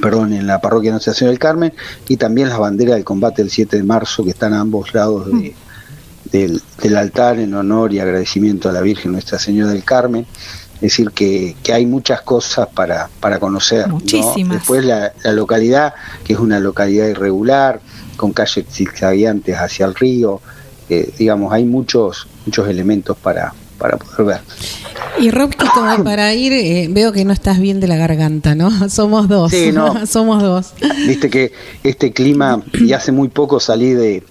perdón, 0.00 0.32
en 0.32 0.46
la 0.46 0.60
parroquia 0.60 0.90
Anunciación 0.90 1.28
del 1.28 1.38
Carmen, 1.38 1.74
y 2.08 2.16
también 2.16 2.48
las 2.48 2.58
banderas 2.58 2.94
del 2.94 3.04
combate 3.04 3.42
del 3.42 3.50
7 3.50 3.76
de 3.76 3.82
marzo 3.82 4.24
que 4.24 4.30
están 4.30 4.54
a 4.54 4.60
ambos 4.60 4.94
lados 4.94 5.28
del 6.30 6.96
altar 6.96 7.38
en 7.40 7.52
honor 7.54 7.92
y 7.92 7.98
agradecimiento 7.98 8.68
a 8.68 8.72
la 8.72 8.80
Virgen 8.80 9.12
Nuestra 9.12 9.38
Señora 9.38 9.72
del 9.72 9.84
Carmen. 9.84 10.26
Es 10.76 10.82
decir, 10.82 11.10
que, 11.10 11.56
que 11.62 11.72
hay 11.72 11.86
muchas 11.86 12.20
cosas 12.20 12.68
para, 12.68 13.08
para 13.20 13.38
conocer. 13.38 13.88
Muchísimas. 13.88 14.58
Después 14.58 14.84
la, 14.84 15.10
localidad, 15.32 15.94
que 16.22 16.34
es 16.34 16.38
una 16.38 16.60
localidad 16.60 17.08
irregular, 17.08 17.80
con 18.16 18.32
calles 18.32 18.64
zigzagueantes 18.70 19.56
hacia 19.56 19.86
el 19.86 19.94
río, 19.94 20.40
eh, 20.88 21.12
digamos, 21.18 21.52
hay 21.52 21.64
muchos, 21.64 22.26
muchos 22.44 22.68
elementos 22.68 23.16
para, 23.16 23.52
para 23.78 23.96
poder 23.96 24.24
ver. 24.24 24.40
Y 25.18 25.30
Robky, 25.30 25.66
como 25.74 26.04
para 26.04 26.32
ir, 26.34 26.52
eh, 26.52 26.88
veo 26.90 27.12
que 27.12 27.24
no 27.24 27.32
estás 27.32 27.58
bien 27.58 27.80
de 27.80 27.88
la 27.88 27.96
garganta, 27.96 28.54
¿no? 28.54 28.88
Somos 28.88 29.28
dos. 29.28 29.50
Sí, 29.50 29.72
no. 29.72 30.06
Somos 30.06 30.42
dos. 30.42 30.74
Viste 31.06 31.30
que 31.30 31.52
este 31.82 32.12
clima, 32.12 32.62
y 32.72 32.92
hace 32.92 33.12
muy 33.12 33.28
poco 33.28 33.60
salí 33.60 33.90
de, 33.90 34.22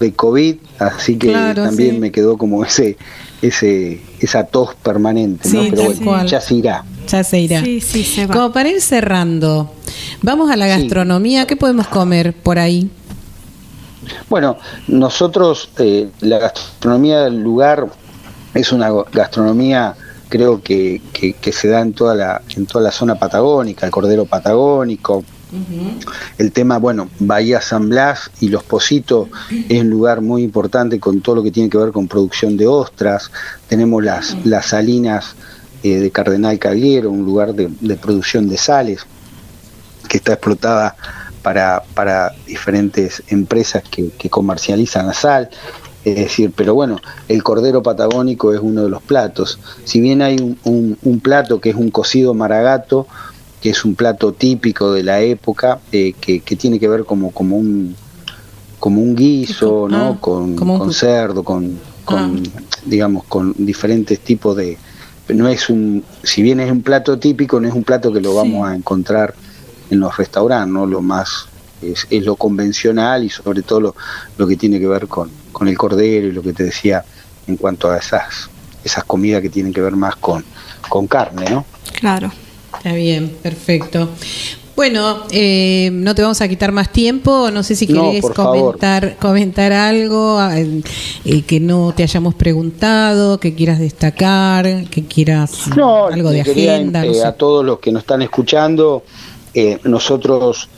de 0.00 0.12
COVID, 0.12 0.56
así 0.78 1.16
que 1.16 1.32
también 1.54 2.00
me 2.00 2.10
quedó 2.10 2.36
como 2.36 2.64
ese 2.64 2.96
ese 3.40 4.00
esa 4.20 4.44
tos 4.44 4.74
permanente, 4.76 5.48
¿no? 5.48 5.62
Pero 5.68 5.92
bueno, 6.00 6.26
ya 6.26 6.40
se 6.40 6.54
irá. 6.54 6.84
Ya 7.08 7.24
se 7.24 7.40
irá. 7.40 7.62
Sí, 7.64 7.80
sí, 7.80 8.04
se 8.04 8.26
va. 8.26 8.34
Como 8.34 8.52
para 8.52 8.70
ir 8.70 8.80
cerrando, 8.80 9.74
vamos 10.22 10.50
a 10.50 10.56
la 10.56 10.68
gastronomía, 10.68 11.46
¿qué 11.46 11.56
podemos 11.56 11.88
comer 11.88 12.32
por 12.32 12.58
ahí? 12.60 12.88
Bueno, 14.28 14.58
nosotros, 14.88 15.70
eh, 15.78 16.10
la 16.20 16.38
gastronomía 16.38 17.20
del 17.22 17.40
lugar 17.42 17.86
es 18.54 18.72
una 18.72 18.90
gastronomía 19.12 19.94
creo 20.28 20.62
que, 20.62 21.02
que, 21.12 21.52
se 21.52 21.68
da 21.68 21.82
en 21.82 21.92
toda 21.92 22.14
la 22.14 22.40
en 22.56 22.64
toda 22.64 22.84
la 22.84 22.90
zona 22.90 23.16
patagónica, 23.16 23.84
el 23.84 23.92
cordero 23.92 24.24
patagónico, 24.24 25.22
El 26.38 26.52
tema, 26.52 26.78
bueno, 26.78 27.10
Bahía 27.18 27.60
San 27.60 27.90
Blas 27.90 28.30
y 28.40 28.48
Los 28.48 28.64
Positos 28.64 29.28
es 29.68 29.82
un 29.82 29.90
lugar 29.90 30.22
muy 30.22 30.42
importante 30.42 30.98
con 30.98 31.20
todo 31.20 31.36
lo 31.36 31.42
que 31.42 31.50
tiene 31.50 31.68
que 31.68 31.76
ver 31.76 31.92
con 31.92 32.08
producción 32.08 32.56
de 32.56 32.66
ostras. 32.66 33.30
Tenemos 33.68 34.02
las, 34.02 34.34
las 34.46 34.66
salinas 34.66 35.34
eh, 35.82 35.96
de 35.96 36.10
Cardenal 36.10 36.58
Cagliero, 36.58 37.10
un 37.10 37.24
lugar 37.24 37.54
de, 37.54 37.68
producción 37.96 38.48
de 38.48 38.56
sales 38.56 39.04
que 40.08 40.16
está 40.16 40.32
explotada 40.32 40.96
para, 41.42 41.82
para 41.94 42.32
diferentes 42.46 43.22
empresas 43.28 43.82
que, 43.82 44.10
comercializan 44.30 45.06
la 45.06 45.14
sal. 45.14 45.50
Es 46.04 46.16
decir, 46.16 46.52
pero 46.56 46.74
bueno, 46.74 46.98
el 47.28 47.42
cordero 47.42 47.82
patagónico 47.82 48.52
es 48.52 48.60
uno 48.60 48.82
de 48.82 48.88
los 48.88 49.02
platos. 49.02 49.58
Si 49.84 50.00
bien 50.00 50.20
hay 50.22 50.56
un, 50.64 50.98
un 51.02 51.20
plato 51.20 51.60
que 51.60 51.70
es 51.70 51.76
un 51.76 51.90
cocido 51.90 52.34
maragato, 52.34 53.06
que 53.62 53.70
es 53.70 53.84
un 53.84 53.94
plato 53.94 54.32
típico 54.32 54.92
de 54.92 55.04
la 55.04 55.20
época, 55.20 55.78
eh, 55.92 56.12
que, 56.20 56.40
tiene 56.56 56.80
que 56.80 56.88
ver 56.88 57.04
como, 57.04 57.30
como 57.30 57.56
un 57.56 57.94
como 58.80 59.00
un 59.00 59.14
guiso, 59.14 59.86
¿no? 59.88 60.08
Ah, 60.08 60.16
con, 60.20 60.56
con 60.56 60.92
cerdo, 60.92 61.44
con, 61.44 61.78
con 62.04 62.42
ah. 62.44 62.60
digamos, 62.84 63.22
con 63.24 63.54
diferentes 63.56 64.18
tipos 64.18 64.56
de... 64.56 64.76
No 65.28 65.48
es 65.48 65.70
un, 65.70 66.02
si 66.24 66.42
bien 66.42 66.58
es 66.58 66.72
un 66.72 66.82
plato 66.82 67.16
típico, 67.16 67.60
no 67.60 67.68
es 67.68 67.74
un 67.74 67.84
plato 67.84 68.12
que 68.12 68.20
lo 68.20 68.34
vamos 68.34 68.68
a 68.68 68.74
encontrar 68.74 69.34
en 69.92 70.00
los 70.00 70.16
restaurantes, 70.16 70.72
¿no? 70.72 70.86
Lo 70.86 71.02
más 71.02 71.46
es, 71.82 72.06
es, 72.08 72.24
lo 72.24 72.36
convencional 72.36 73.24
y 73.24 73.28
sobre 73.28 73.62
todo 73.62 73.80
lo, 73.80 73.96
lo 74.38 74.46
que 74.46 74.56
tiene 74.56 74.80
que 74.80 74.86
ver 74.86 75.06
con, 75.06 75.30
con 75.52 75.68
el 75.68 75.76
cordero 75.76 76.28
y 76.28 76.32
lo 76.32 76.42
que 76.42 76.52
te 76.52 76.64
decía 76.64 77.04
en 77.46 77.56
cuanto 77.56 77.90
a 77.90 77.98
esas 77.98 78.48
esas 78.84 79.04
comidas 79.04 79.42
que 79.42 79.48
tienen 79.48 79.72
que 79.72 79.80
ver 79.80 79.94
más 79.94 80.16
con, 80.16 80.44
con 80.88 81.06
carne, 81.06 81.48
¿no? 81.48 81.64
Claro. 82.00 82.32
Está 82.76 82.94
bien, 82.94 83.28
perfecto. 83.42 84.08
Bueno, 84.74 85.24
eh, 85.30 85.90
no 85.92 86.14
te 86.14 86.22
vamos 86.22 86.40
a 86.40 86.48
quitar 86.48 86.72
más 86.72 86.90
tiempo. 86.90 87.50
No 87.52 87.62
sé 87.62 87.76
si 87.76 87.86
querés 87.86 88.24
comentar, 88.30 89.16
comentar 89.18 89.72
algo 89.72 90.42
eh, 90.50 90.82
eh, 91.24 91.42
que 91.42 91.60
no 91.60 91.92
te 91.94 92.02
hayamos 92.02 92.34
preguntado, 92.34 93.38
que 93.38 93.54
quieras 93.54 93.78
destacar, 93.78 94.86
que 94.86 95.04
quieras 95.04 95.68
algo 95.70 96.30
de 96.30 96.40
agenda. 96.40 97.02
A 97.24 97.32
todos 97.32 97.64
los 97.64 97.78
que 97.78 97.92
nos 97.92 98.02
están 98.02 98.22
escuchando, 98.22 99.04
nosotros 99.84 100.68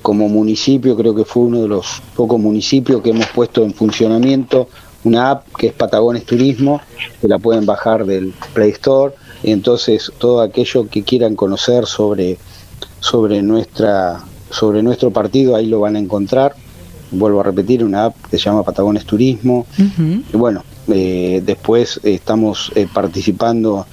como 0.00 0.28
municipio, 0.28 0.96
creo 0.96 1.14
que 1.14 1.24
fue 1.24 1.42
uno 1.42 1.60
de 1.60 1.68
los 1.68 2.02
pocos 2.14 2.40
municipios 2.40 3.02
que 3.02 3.10
hemos 3.10 3.26
puesto 3.26 3.62
en 3.62 3.74
funcionamiento 3.74 4.68
una 5.04 5.30
app 5.30 5.54
que 5.56 5.68
es 5.68 5.72
Patagones 5.74 6.24
Turismo, 6.24 6.80
que 7.20 7.28
la 7.28 7.38
pueden 7.38 7.66
bajar 7.66 8.06
del 8.06 8.32
Play 8.54 8.70
Store 8.70 9.12
entonces 9.42 10.12
todo 10.18 10.40
aquello 10.40 10.88
que 10.88 11.02
quieran 11.02 11.36
conocer 11.36 11.86
sobre, 11.86 12.38
sobre, 13.00 13.42
nuestra, 13.42 14.24
sobre 14.50 14.82
nuestro 14.82 15.10
partido, 15.10 15.56
ahí 15.56 15.66
lo 15.66 15.80
van 15.80 15.96
a 15.96 15.98
encontrar. 15.98 16.54
Vuelvo 17.12 17.40
a 17.40 17.44
repetir, 17.44 17.84
una 17.84 18.06
app 18.06 18.16
que 18.30 18.38
se 18.38 18.44
llama 18.44 18.64
Patagones 18.64 19.04
Turismo. 19.04 19.66
Y 19.78 20.36
bueno, 20.36 20.64
eh, 20.88 21.40
después 21.44 22.00
estamos 22.02 22.72
eh, 22.74 22.88
participando 22.92 23.86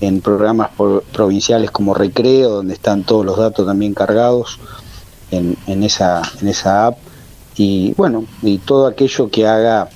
en 0.00 0.20
programas 0.20 0.70
provinciales 1.12 1.70
como 1.70 1.94
Recreo, 1.94 2.50
donde 2.50 2.74
están 2.74 3.04
todos 3.04 3.24
los 3.24 3.36
datos 3.36 3.66
también 3.66 3.94
cargados 3.94 4.58
en, 5.30 5.56
en, 5.66 5.82
esa, 5.82 6.22
en 6.40 6.48
esa 6.48 6.86
app. 6.86 6.98
Y 7.56 7.94
bueno, 7.96 8.24
y 8.42 8.58
todo 8.58 8.86
aquello 8.86 9.30
que 9.30 9.46
haga 9.46 9.88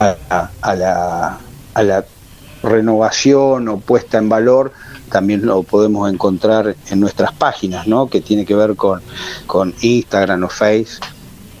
a, 0.00 0.74
la, 0.74 1.38
a 1.74 1.82
la 1.82 2.04
renovación 2.62 3.68
o 3.68 3.78
puesta 3.78 4.18
en 4.18 4.28
valor 4.28 4.72
también 5.08 5.44
lo 5.44 5.62
podemos 5.62 6.10
encontrar 6.12 6.76
en 6.90 7.00
nuestras 7.00 7.32
páginas, 7.32 7.86
¿no? 7.86 8.08
que 8.08 8.20
tiene 8.20 8.44
que 8.44 8.54
ver 8.54 8.76
con, 8.76 9.00
con 9.46 9.74
Instagram 9.80 10.44
o 10.44 10.48
Face, 10.48 11.00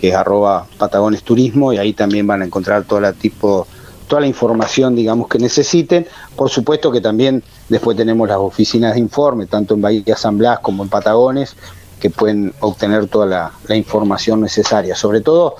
que 0.00 0.10
es 0.10 0.14
arroba 0.14 0.66
Patagones 0.78 1.22
Turismo, 1.22 1.72
y 1.72 1.78
ahí 1.78 1.92
también 1.92 2.26
van 2.26 2.42
a 2.42 2.44
encontrar 2.44 2.84
toda 2.84 3.00
la 3.00 3.12
tipo, 3.12 3.66
toda 4.08 4.22
la 4.22 4.26
información 4.26 4.96
digamos 4.96 5.28
que 5.28 5.38
necesiten. 5.38 6.06
Por 6.34 6.50
supuesto 6.50 6.90
que 6.90 7.00
también 7.00 7.42
después 7.68 7.96
tenemos 7.96 8.28
las 8.28 8.38
oficinas 8.38 8.94
de 8.94 9.00
informe, 9.00 9.46
tanto 9.46 9.74
en 9.74 9.82
Bahía 9.82 10.16
San 10.16 10.38
Blas 10.38 10.58
como 10.60 10.82
en 10.82 10.88
Patagones, 10.88 11.54
que 12.00 12.10
pueden 12.10 12.54
obtener 12.60 13.06
toda 13.08 13.26
la, 13.26 13.76
información 13.76 14.40
necesaria, 14.40 14.94
sobre 14.94 15.20
todo 15.20 15.56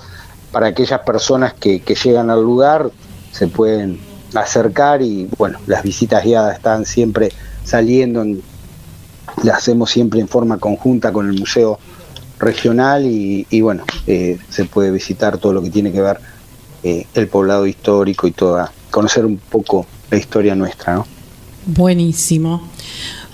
para 0.51 0.67
aquellas 0.67 1.01
personas 1.01 1.53
que, 1.53 1.81
que 1.81 1.95
llegan 1.95 2.29
al 2.29 2.41
lugar, 2.41 2.91
se 3.31 3.47
pueden 3.47 3.99
acercar 4.33 5.01
y 5.01 5.29
bueno, 5.37 5.59
las 5.67 5.83
visitas 5.83 6.23
guiadas 6.23 6.55
están 6.55 6.85
siempre 6.85 7.31
saliendo, 7.63 8.25
las 9.43 9.57
hacemos 9.57 9.91
siempre 9.91 10.19
en 10.19 10.27
forma 10.27 10.57
conjunta 10.57 11.11
con 11.11 11.29
el 11.29 11.39
museo 11.39 11.79
regional 12.39 13.05
y, 13.05 13.61
bueno, 13.61 13.83
eh, 14.07 14.39
se 14.49 14.65
puede 14.65 14.91
visitar 14.91 15.37
todo 15.37 15.53
lo 15.53 15.61
que 15.61 15.69
tiene 15.69 15.91
que 15.91 16.01
ver 16.01 16.19
eh, 16.83 17.05
el 17.13 17.27
poblado 17.27 17.67
histórico 17.67 18.27
y 18.27 18.31
toda, 18.31 18.71
conocer 18.91 19.25
un 19.25 19.37
poco 19.37 19.85
la 20.09 20.17
historia 20.17 20.55
nuestra, 20.55 20.95
¿no? 20.95 21.07
Buenísimo. 21.65 22.69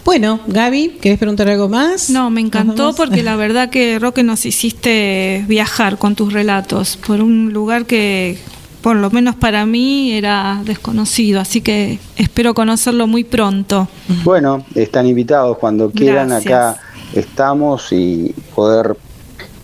Bueno, 0.03 0.39
Gaby, 0.45 0.97
¿querés 1.01 1.17
preguntar 1.17 1.49
algo 1.49 1.67
más? 1.67 2.11
No, 2.11 2.29
me 2.29 2.39
encantó 2.39 2.93
porque 2.93 3.23
la 3.23 3.35
verdad 3.35 3.71
que 3.71 3.97
Roque 3.97 4.21
nos 4.21 4.45
hiciste 4.45 5.43
viajar 5.47 5.97
con 5.97 6.15
tus 6.15 6.31
relatos 6.31 6.97
por 6.97 7.21
un 7.21 7.51
lugar 7.53 7.87
que 7.87 8.37
por 8.81 8.97
lo 8.97 9.09
menos 9.09 9.33
para 9.33 9.65
mí 9.65 10.11
era 10.11 10.61
desconocido, 10.63 11.39
así 11.39 11.61
que 11.61 11.97
espero 12.17 12.53
conocerlo 12.53 13.07
muy 13.07 13.23
pronto. 13.23 13.87
Bueno, 14.23 14.63
están 14.75 15.07
invitados 15.07 15.57
cuando 15.57 15.89
quieran, 15.89 16.31
acá 16.31 16.77
estamos 17.15 17.91
y 17.91 18.35
poder 18.53 18.95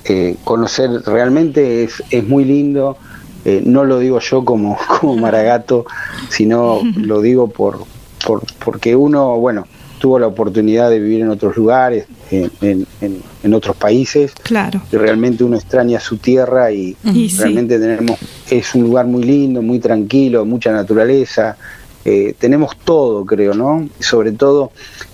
eh, 0.06 0.38
conocer, 0.44 0.90
realmente 1.06 1.84
es, 1.84 2.02
es 2.10 2.28
muy 2.28 2.46
lindo, 2.46 2.98
eh, 3.46 3.62
no 3.66 3.84
lo 3.86 4.00
digo 4.00 4.20
yo 4.20 4.46
como, 4.46 4.78
como 5.00 5.16
Maragato, 5.16 5.86
sino 6.30 6.82
lo 6.96 7.22
digo 7.22 7.48
por, 7.48 7.84
por, 8.26 8.44
porque 8.64 8.96
uno, 8.96 9.38
bueno, 9.38 9.68
tuvo 10.02 10.18
la 10.18 10.28
oportunidad 10.28 10.90
de 10.90 11.00
vivir 11.00 11.22
en 11.22 11.30
otros 11.30 11.56
lugares, 11.56 12.08
en, 12.32 12.88
en, 13.02 13.54
otros 13.54 13.76
países. 13.76 14.34
Claro. 14.42 14.82
Y 14.92 14.96
realmente 14.96 15.44
uno 15.44 15.58
extraña 15.58 16.00
su 16.00 16.18
tierra 16.18 16.72
y, 16.72 16.98
realmente 17.38 17.78
tenemos, 17.78 18.20
es 18.50 18.74
un 18.74 18.84
lugar 18.84 19.06
muy 19.06 19.24
lindo, 19.24 19.62
muy 19.62 19.78
tranquilo, 19.80 20.44
mucha 20.44 20.72
naturaleza. 20.72 21.56
Eh, 22.04 22.34
tenemos 22.40 22.76
todo, 22.78 23.24
creo, 23.26 23.54
¿no? 23.54 23.88
sobre 24.00 24.32
todo, 24.32 24.72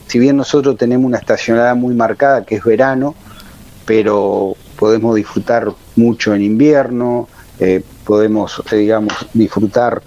si 0.08 0.20
bien 0.20 0.38
nosotros 0.38 0.78
tenemos 0.78 1.06
una 1.06 1.18
estacionalidad 1.18 1.76
muy 1.76 1.94
marcada, 1.94 2.46
que 2.46 2.56
es 2.56 2.63
verano, 2.63 3.13
pero 3.86 4.56
podemos 4.80 5.16
disfrutar 5.16 5.74
mucho 5.98 6.34
en 6.34 6.44
invierno, 6.44 7.28
eh, 7.60 7.84
podemos, 8.04 8.62
eh, 8.72 8.76
digamos, 8.78 9.13
disfrutar 9.34 10.02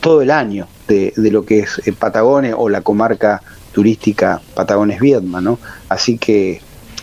todo 0.00 0.22
el 0.22 0.30
año 0.30 0.66
de, 0.86 1.12
de 1.16 1.30
lo 1.30 1.44
que 1.44 1.60
es 1.60 1.80
Patagones 1.98 2.54
o 2.56 2.68
la 2.68 2.82
comarca 2.82 3.42
turística 3.72 4.40
Patagones 4.54 5.00
Viedma, 5.00 5.40
¿no? 5.40 5.58
Así 5.88 6.18
que 6.18 6.60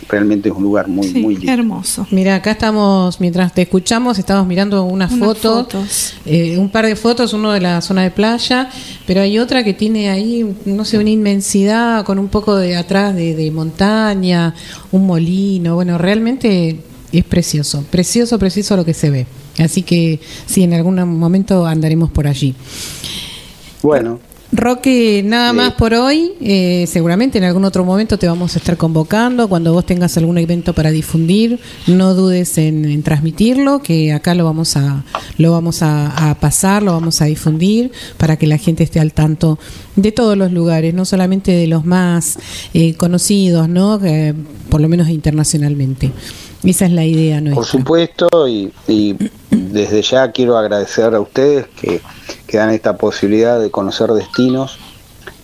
realmente 0.08 0.48
es 0.48 0.54
un 0.54 0.62
lugar 0.62 0.88
muy, 0.88 1.08
muy 1.14 1.36
lindo. 1.36 1.52
Hermoso. 1.52 2.06
Mira, 2.10 2.36
acá 2.36 2.52
estamos, 2.52 3.20
mientras 3.20 3.52
te 3.52 3.62
escuchamos, 3.62 4.18
estamos 4.18 4.46
mirando 4.46 4.84
unas, 4.84 5.12
fotos, 5.12 6.14
eh, 6.24 6.58
un 6.58 6.70
par 6.70 6.86
de 6.86 6.96
fotos, 6.96 7.32
uno 7.32 7.52
de 7.52 7.60
la 7.60 7.80
zona 7.80 8.02
de 8.02 8.10
playa, 8.10 8.68
pero 9.06 9.20
hay 9.20 9.38
otra 9.38 9.64
que 9.64 9.74
tiene 9.74 10.10
ahí, 10.10 10.46
no 10.64 10.84
sé, 10.84 10.98
una 10.98 11.10
inmensidad 11.10 12.04
con 12.04 12.18
un 12.18 12.28
poco 12.28 12.56
de 12.56 12.76
atrás 12.76 13.14
de, 13.14 13.50
montaña, 13.50 14.54
un 14.92 15.06
molino, 15.06 15.76
bueno, 15.76 15.98
realmente 15.98 16.80
es 17.12 17.24
precioso, 17.24 17.84
precioso, 17.90 18.38
precioso 18.38 18.76
lo 18.76 18.84
que 18.84 18.94
se 18.94 19.10
ve. 19.10 19.26
Así 19.58 19.82
que 19.82 20.20
sí, 20.46 20.62
en 20.62 20.74
algún 20.74 20.96
momento 21.18 21.66
andaremos 21.66 22.10
por 22.10 22.26
allí. 22.26 22.54
Bueno, 23.82 24.20
Roque, 24.52 25.22
nada 25.24 25.52
más 25.52 25.72
por 25.72 25.92
hoy. 25.92 26.32
Eh, 26.40 26.86
seguramente 26.86 27.36
en 27.38 27.44
algún 27.44 27.64
otro 27.64 27.84
momento 27.84 28.16
te 28.16 28.28
vamos 28.28 28.54
a 28.54 28.58
estar 28.58 28.76
convocando. 28.76 29.48
Cuando 29.48 29.72
vos 29.72 29.84
tengas 29.84 30.16
algún 30.16 30.38
evento 30.38 30.72
para 30.72 30.90
difundir, 30.90 31.58
no 31.86 32.14
dudes 32.14 32.56
en, 32.56 33.02
transmitirlo, 33.02 33.82
que 33.82 34.12
acá 34.12 34.34
lo 34.34 34.44
vamos 34.44 34.76
a 34.76 35.04
lo 35.36 35.52
vamos 35.52 35.82
a, 35.82 36.36
pasar, 36.40 36.82
lo 36.82 36.92
vamos 36.92 37.20
a 37.20 37.24
difundir 37.26 37.90
para 38.16 38.36
que 38.36 38.46
la 38.46 38.56
gente 38.56 38.84
esté 38.84 39.00
al 39.00 39.12
tanto 39.12 39.58
de 39.96 40.12
todos 40.12 40.36
los 40.38 40.52
lugares, 40.52 40.94
no 40.94 41.04
solamente 41.04 41.52
de 41.52 41.66
los 41.66 41.84
más 41.84 42.38
eh, 42.72 42.94
conocidos, 42.94 43.68
no, 43.68 44.00
por 44.70 44.80
lo 44.80 44.88
menos 44.88 45.08
internacionalmente. 45.08 46.12
Esa 46.66 46.86
es 46.86 46.92
la 46.92 47.04
idea 47.04 47.40
nuestra. 47.40 47.54
Por 47.54 47.66
supuesto, 47.66 48.28
y, 48.48 48.72
desde 49.50 50.02
ya 50.02 50.30
quiero 50.32 50.58
agradecer 50.58 51.14
a 51.14 51.20
ustedes 51.20 51.66
que, 51.80 52.00
dan 52.52 52.70
esta 52.70 52.96
posibilidad 52.96 53.60
de 53.60 53.70
conocer 53.70 54.10
destinos 54.10 54.78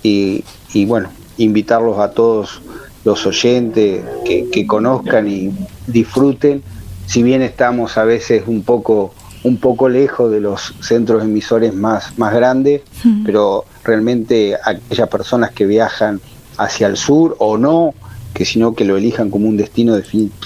y, 0.03 0.45
bueno, 0.87 1.11
invitarlos 1.37 1.99
a 1.99 2.11
todos 2.11 2.61
los 3.05 3.27
oyentes 3.27 4.03
que, 4.25 4.49
que, 4.51 4.67
conozcan 4.67 5.29
y 5.29 5.53
disfruten, 5.87 6.63
si 7.07 7.23
bien 7.23 7.43
estamos 7.43 7.99
a 7.99 8.05
veces 8.05 8.45
un 8.47 8.63
poco 8.63 9.13
un 9.45 9.57
poco 9.57 9.89
lejos 9.89 10.31
de 10.31 10.41
los 10.41 10.75
centros 10.81 11.25
emisores 11.25 11.75
más, 11.75 12.17
más 12.19 12.33
grandes, 12.33 12.83
pero 13.25 13.65
realmente 13.85 14.57
aquellas 14.65 15.09
personas 15.09 15.51
que 15.51 15.67
viajan 15.67 16.21
hacia 16.59 16.87
el 16.87 16.97
sur 16.97 17.37
o 17.41 17.59
no, 17.59 17.93
que 18.35 18.45
sino 18.45 18.75
que 18.75 18.85
lo 18.85 18.97
elijan 18.97 19.31
como 19.31 19.49
un 19.49 19.57
destino, 19.57 19.97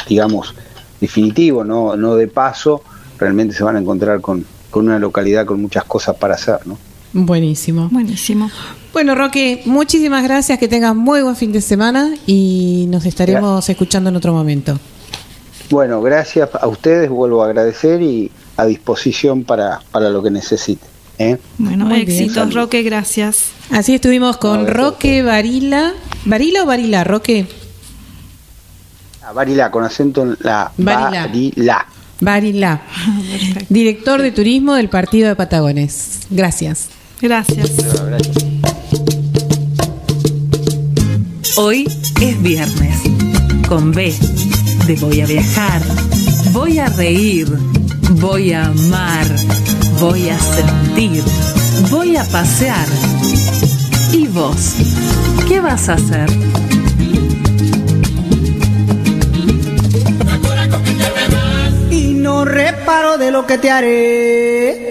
digamos, 0.09 0.55
definitivo, 1.01 1.65
no, 1.65 1.97
no 1.97 2.15
de 2.17 2.29
paso, 2.29 2.83
realmente 3.19 3.55
se 3.55 3.65
van 3.65 3.77
a 3.77 3.81
encontrar 3.81 4.21
con, 4.21 4.45
con 4.71 4.87
una 4.87 4.99
localidad 4.99 5.47
con 5.47 5.61
muchas 5.61 5.85
cosas 5.85 6.17
para 6.17 6.35
hacer, 6.35 6.67
¿no? 6.67 6.79
Buenísimo. 7.13 7.89
Buenísimo. 7.91 8.51
Bueno, 8.93 9.15
Roque, 9.15 9.63
muchísimas 9.65 10.23
gracias, 10.23 10.59
que 10.59 10.69
tengas 10.69 10.95
muy 10.95 11.23
buen 11.23 11.37
fin 11.37 11.51
de 11.51 11.63
semana 11.63 12.15
y 12.27 12.87
nos 12.91 13.07
estaremos 13.07 13.69
escuchando 13.69 14.11
en 14.11 14.17
otro 14.17 14.33
momento. 14.35 14.79
Bueno, 15.71 16.01
gracias 16.03 16.51
a 16.55 16.67
ustedes, 16.67 17.09
vuelvo 17.09 17.43
a 17.43 17.47
agradecer 17.47 18.03
y 18.03 18.31
a 18.57 18.67
disposición 18.67 19.45
para, 19.45 19.81
para 19.91 20.11
lo 20.11 20.23
que 20.23 20.31
necesiten. 20.31 20.89
¿eh? 21.19 21.39
Bueno, 21.59 21.93
éxitos, 21.95 22.55
Roque, 22.55 22.83
gracias. 22.83 23.47
Así 23.71 23.95
estuvimos 23.95 24.37
con 24.37 24.67
Roque 24.67 25.23
Varila. 25.23 25.95
¿Varila 26.25 26.63
o 26.65 26.67
Varila, 26.67 27.05
Roque? 27.05 27.47
Varila, 29.33 29.71
con 29.71 29.85
acento 29.85 30.23
en 30.23 30.37
la 30.41 30.71
Varila. 30.77 31.87
Varila. 32.21 32.83
Director 33.69 34.23
de 34.23 34.33
Turismo 34.33 34.75
del 34.75 34.89
Partido 34.89 35.29
de 35.29 35.37
Patagones. 35.37 36.21
Gracias. 36.31 36.89
Gracias. 37.21 37.73
Hoy 41.57 41.89
es 42.21 42.43
viernes. 42.43 43.03
Con 43.69 43.93
B 43.93 44.15
de 44.87 44.95
voy 44.97 45.21
a 45.21 45.27
viajar, 45.27 45.83
voy 46.53 46.79
a 46.79 46.87
reír, 46.87 47.49
voy 48.21 48.53
a 48.53 48.67
amar, 48.67 49.27
voy 49.99 50.29
a 50.29 50.39
sentir, 50.39 51.25
voy 51.91 52.17
a 52.17 52.23
pasear. 52.25 52.87
¿Y 54.13 54.29
vos? 54.29 54.77
¿Qué 55.49 55.61
vas 55.61 55.89
a 55.89 55.95
hacer? 55.95 56.31
reparo 62.45 63.19
de 63.19 63.31
lo 63.31 63.47
que 63.47 63.59
te 63.59 63.71
haré. 63.71 64.86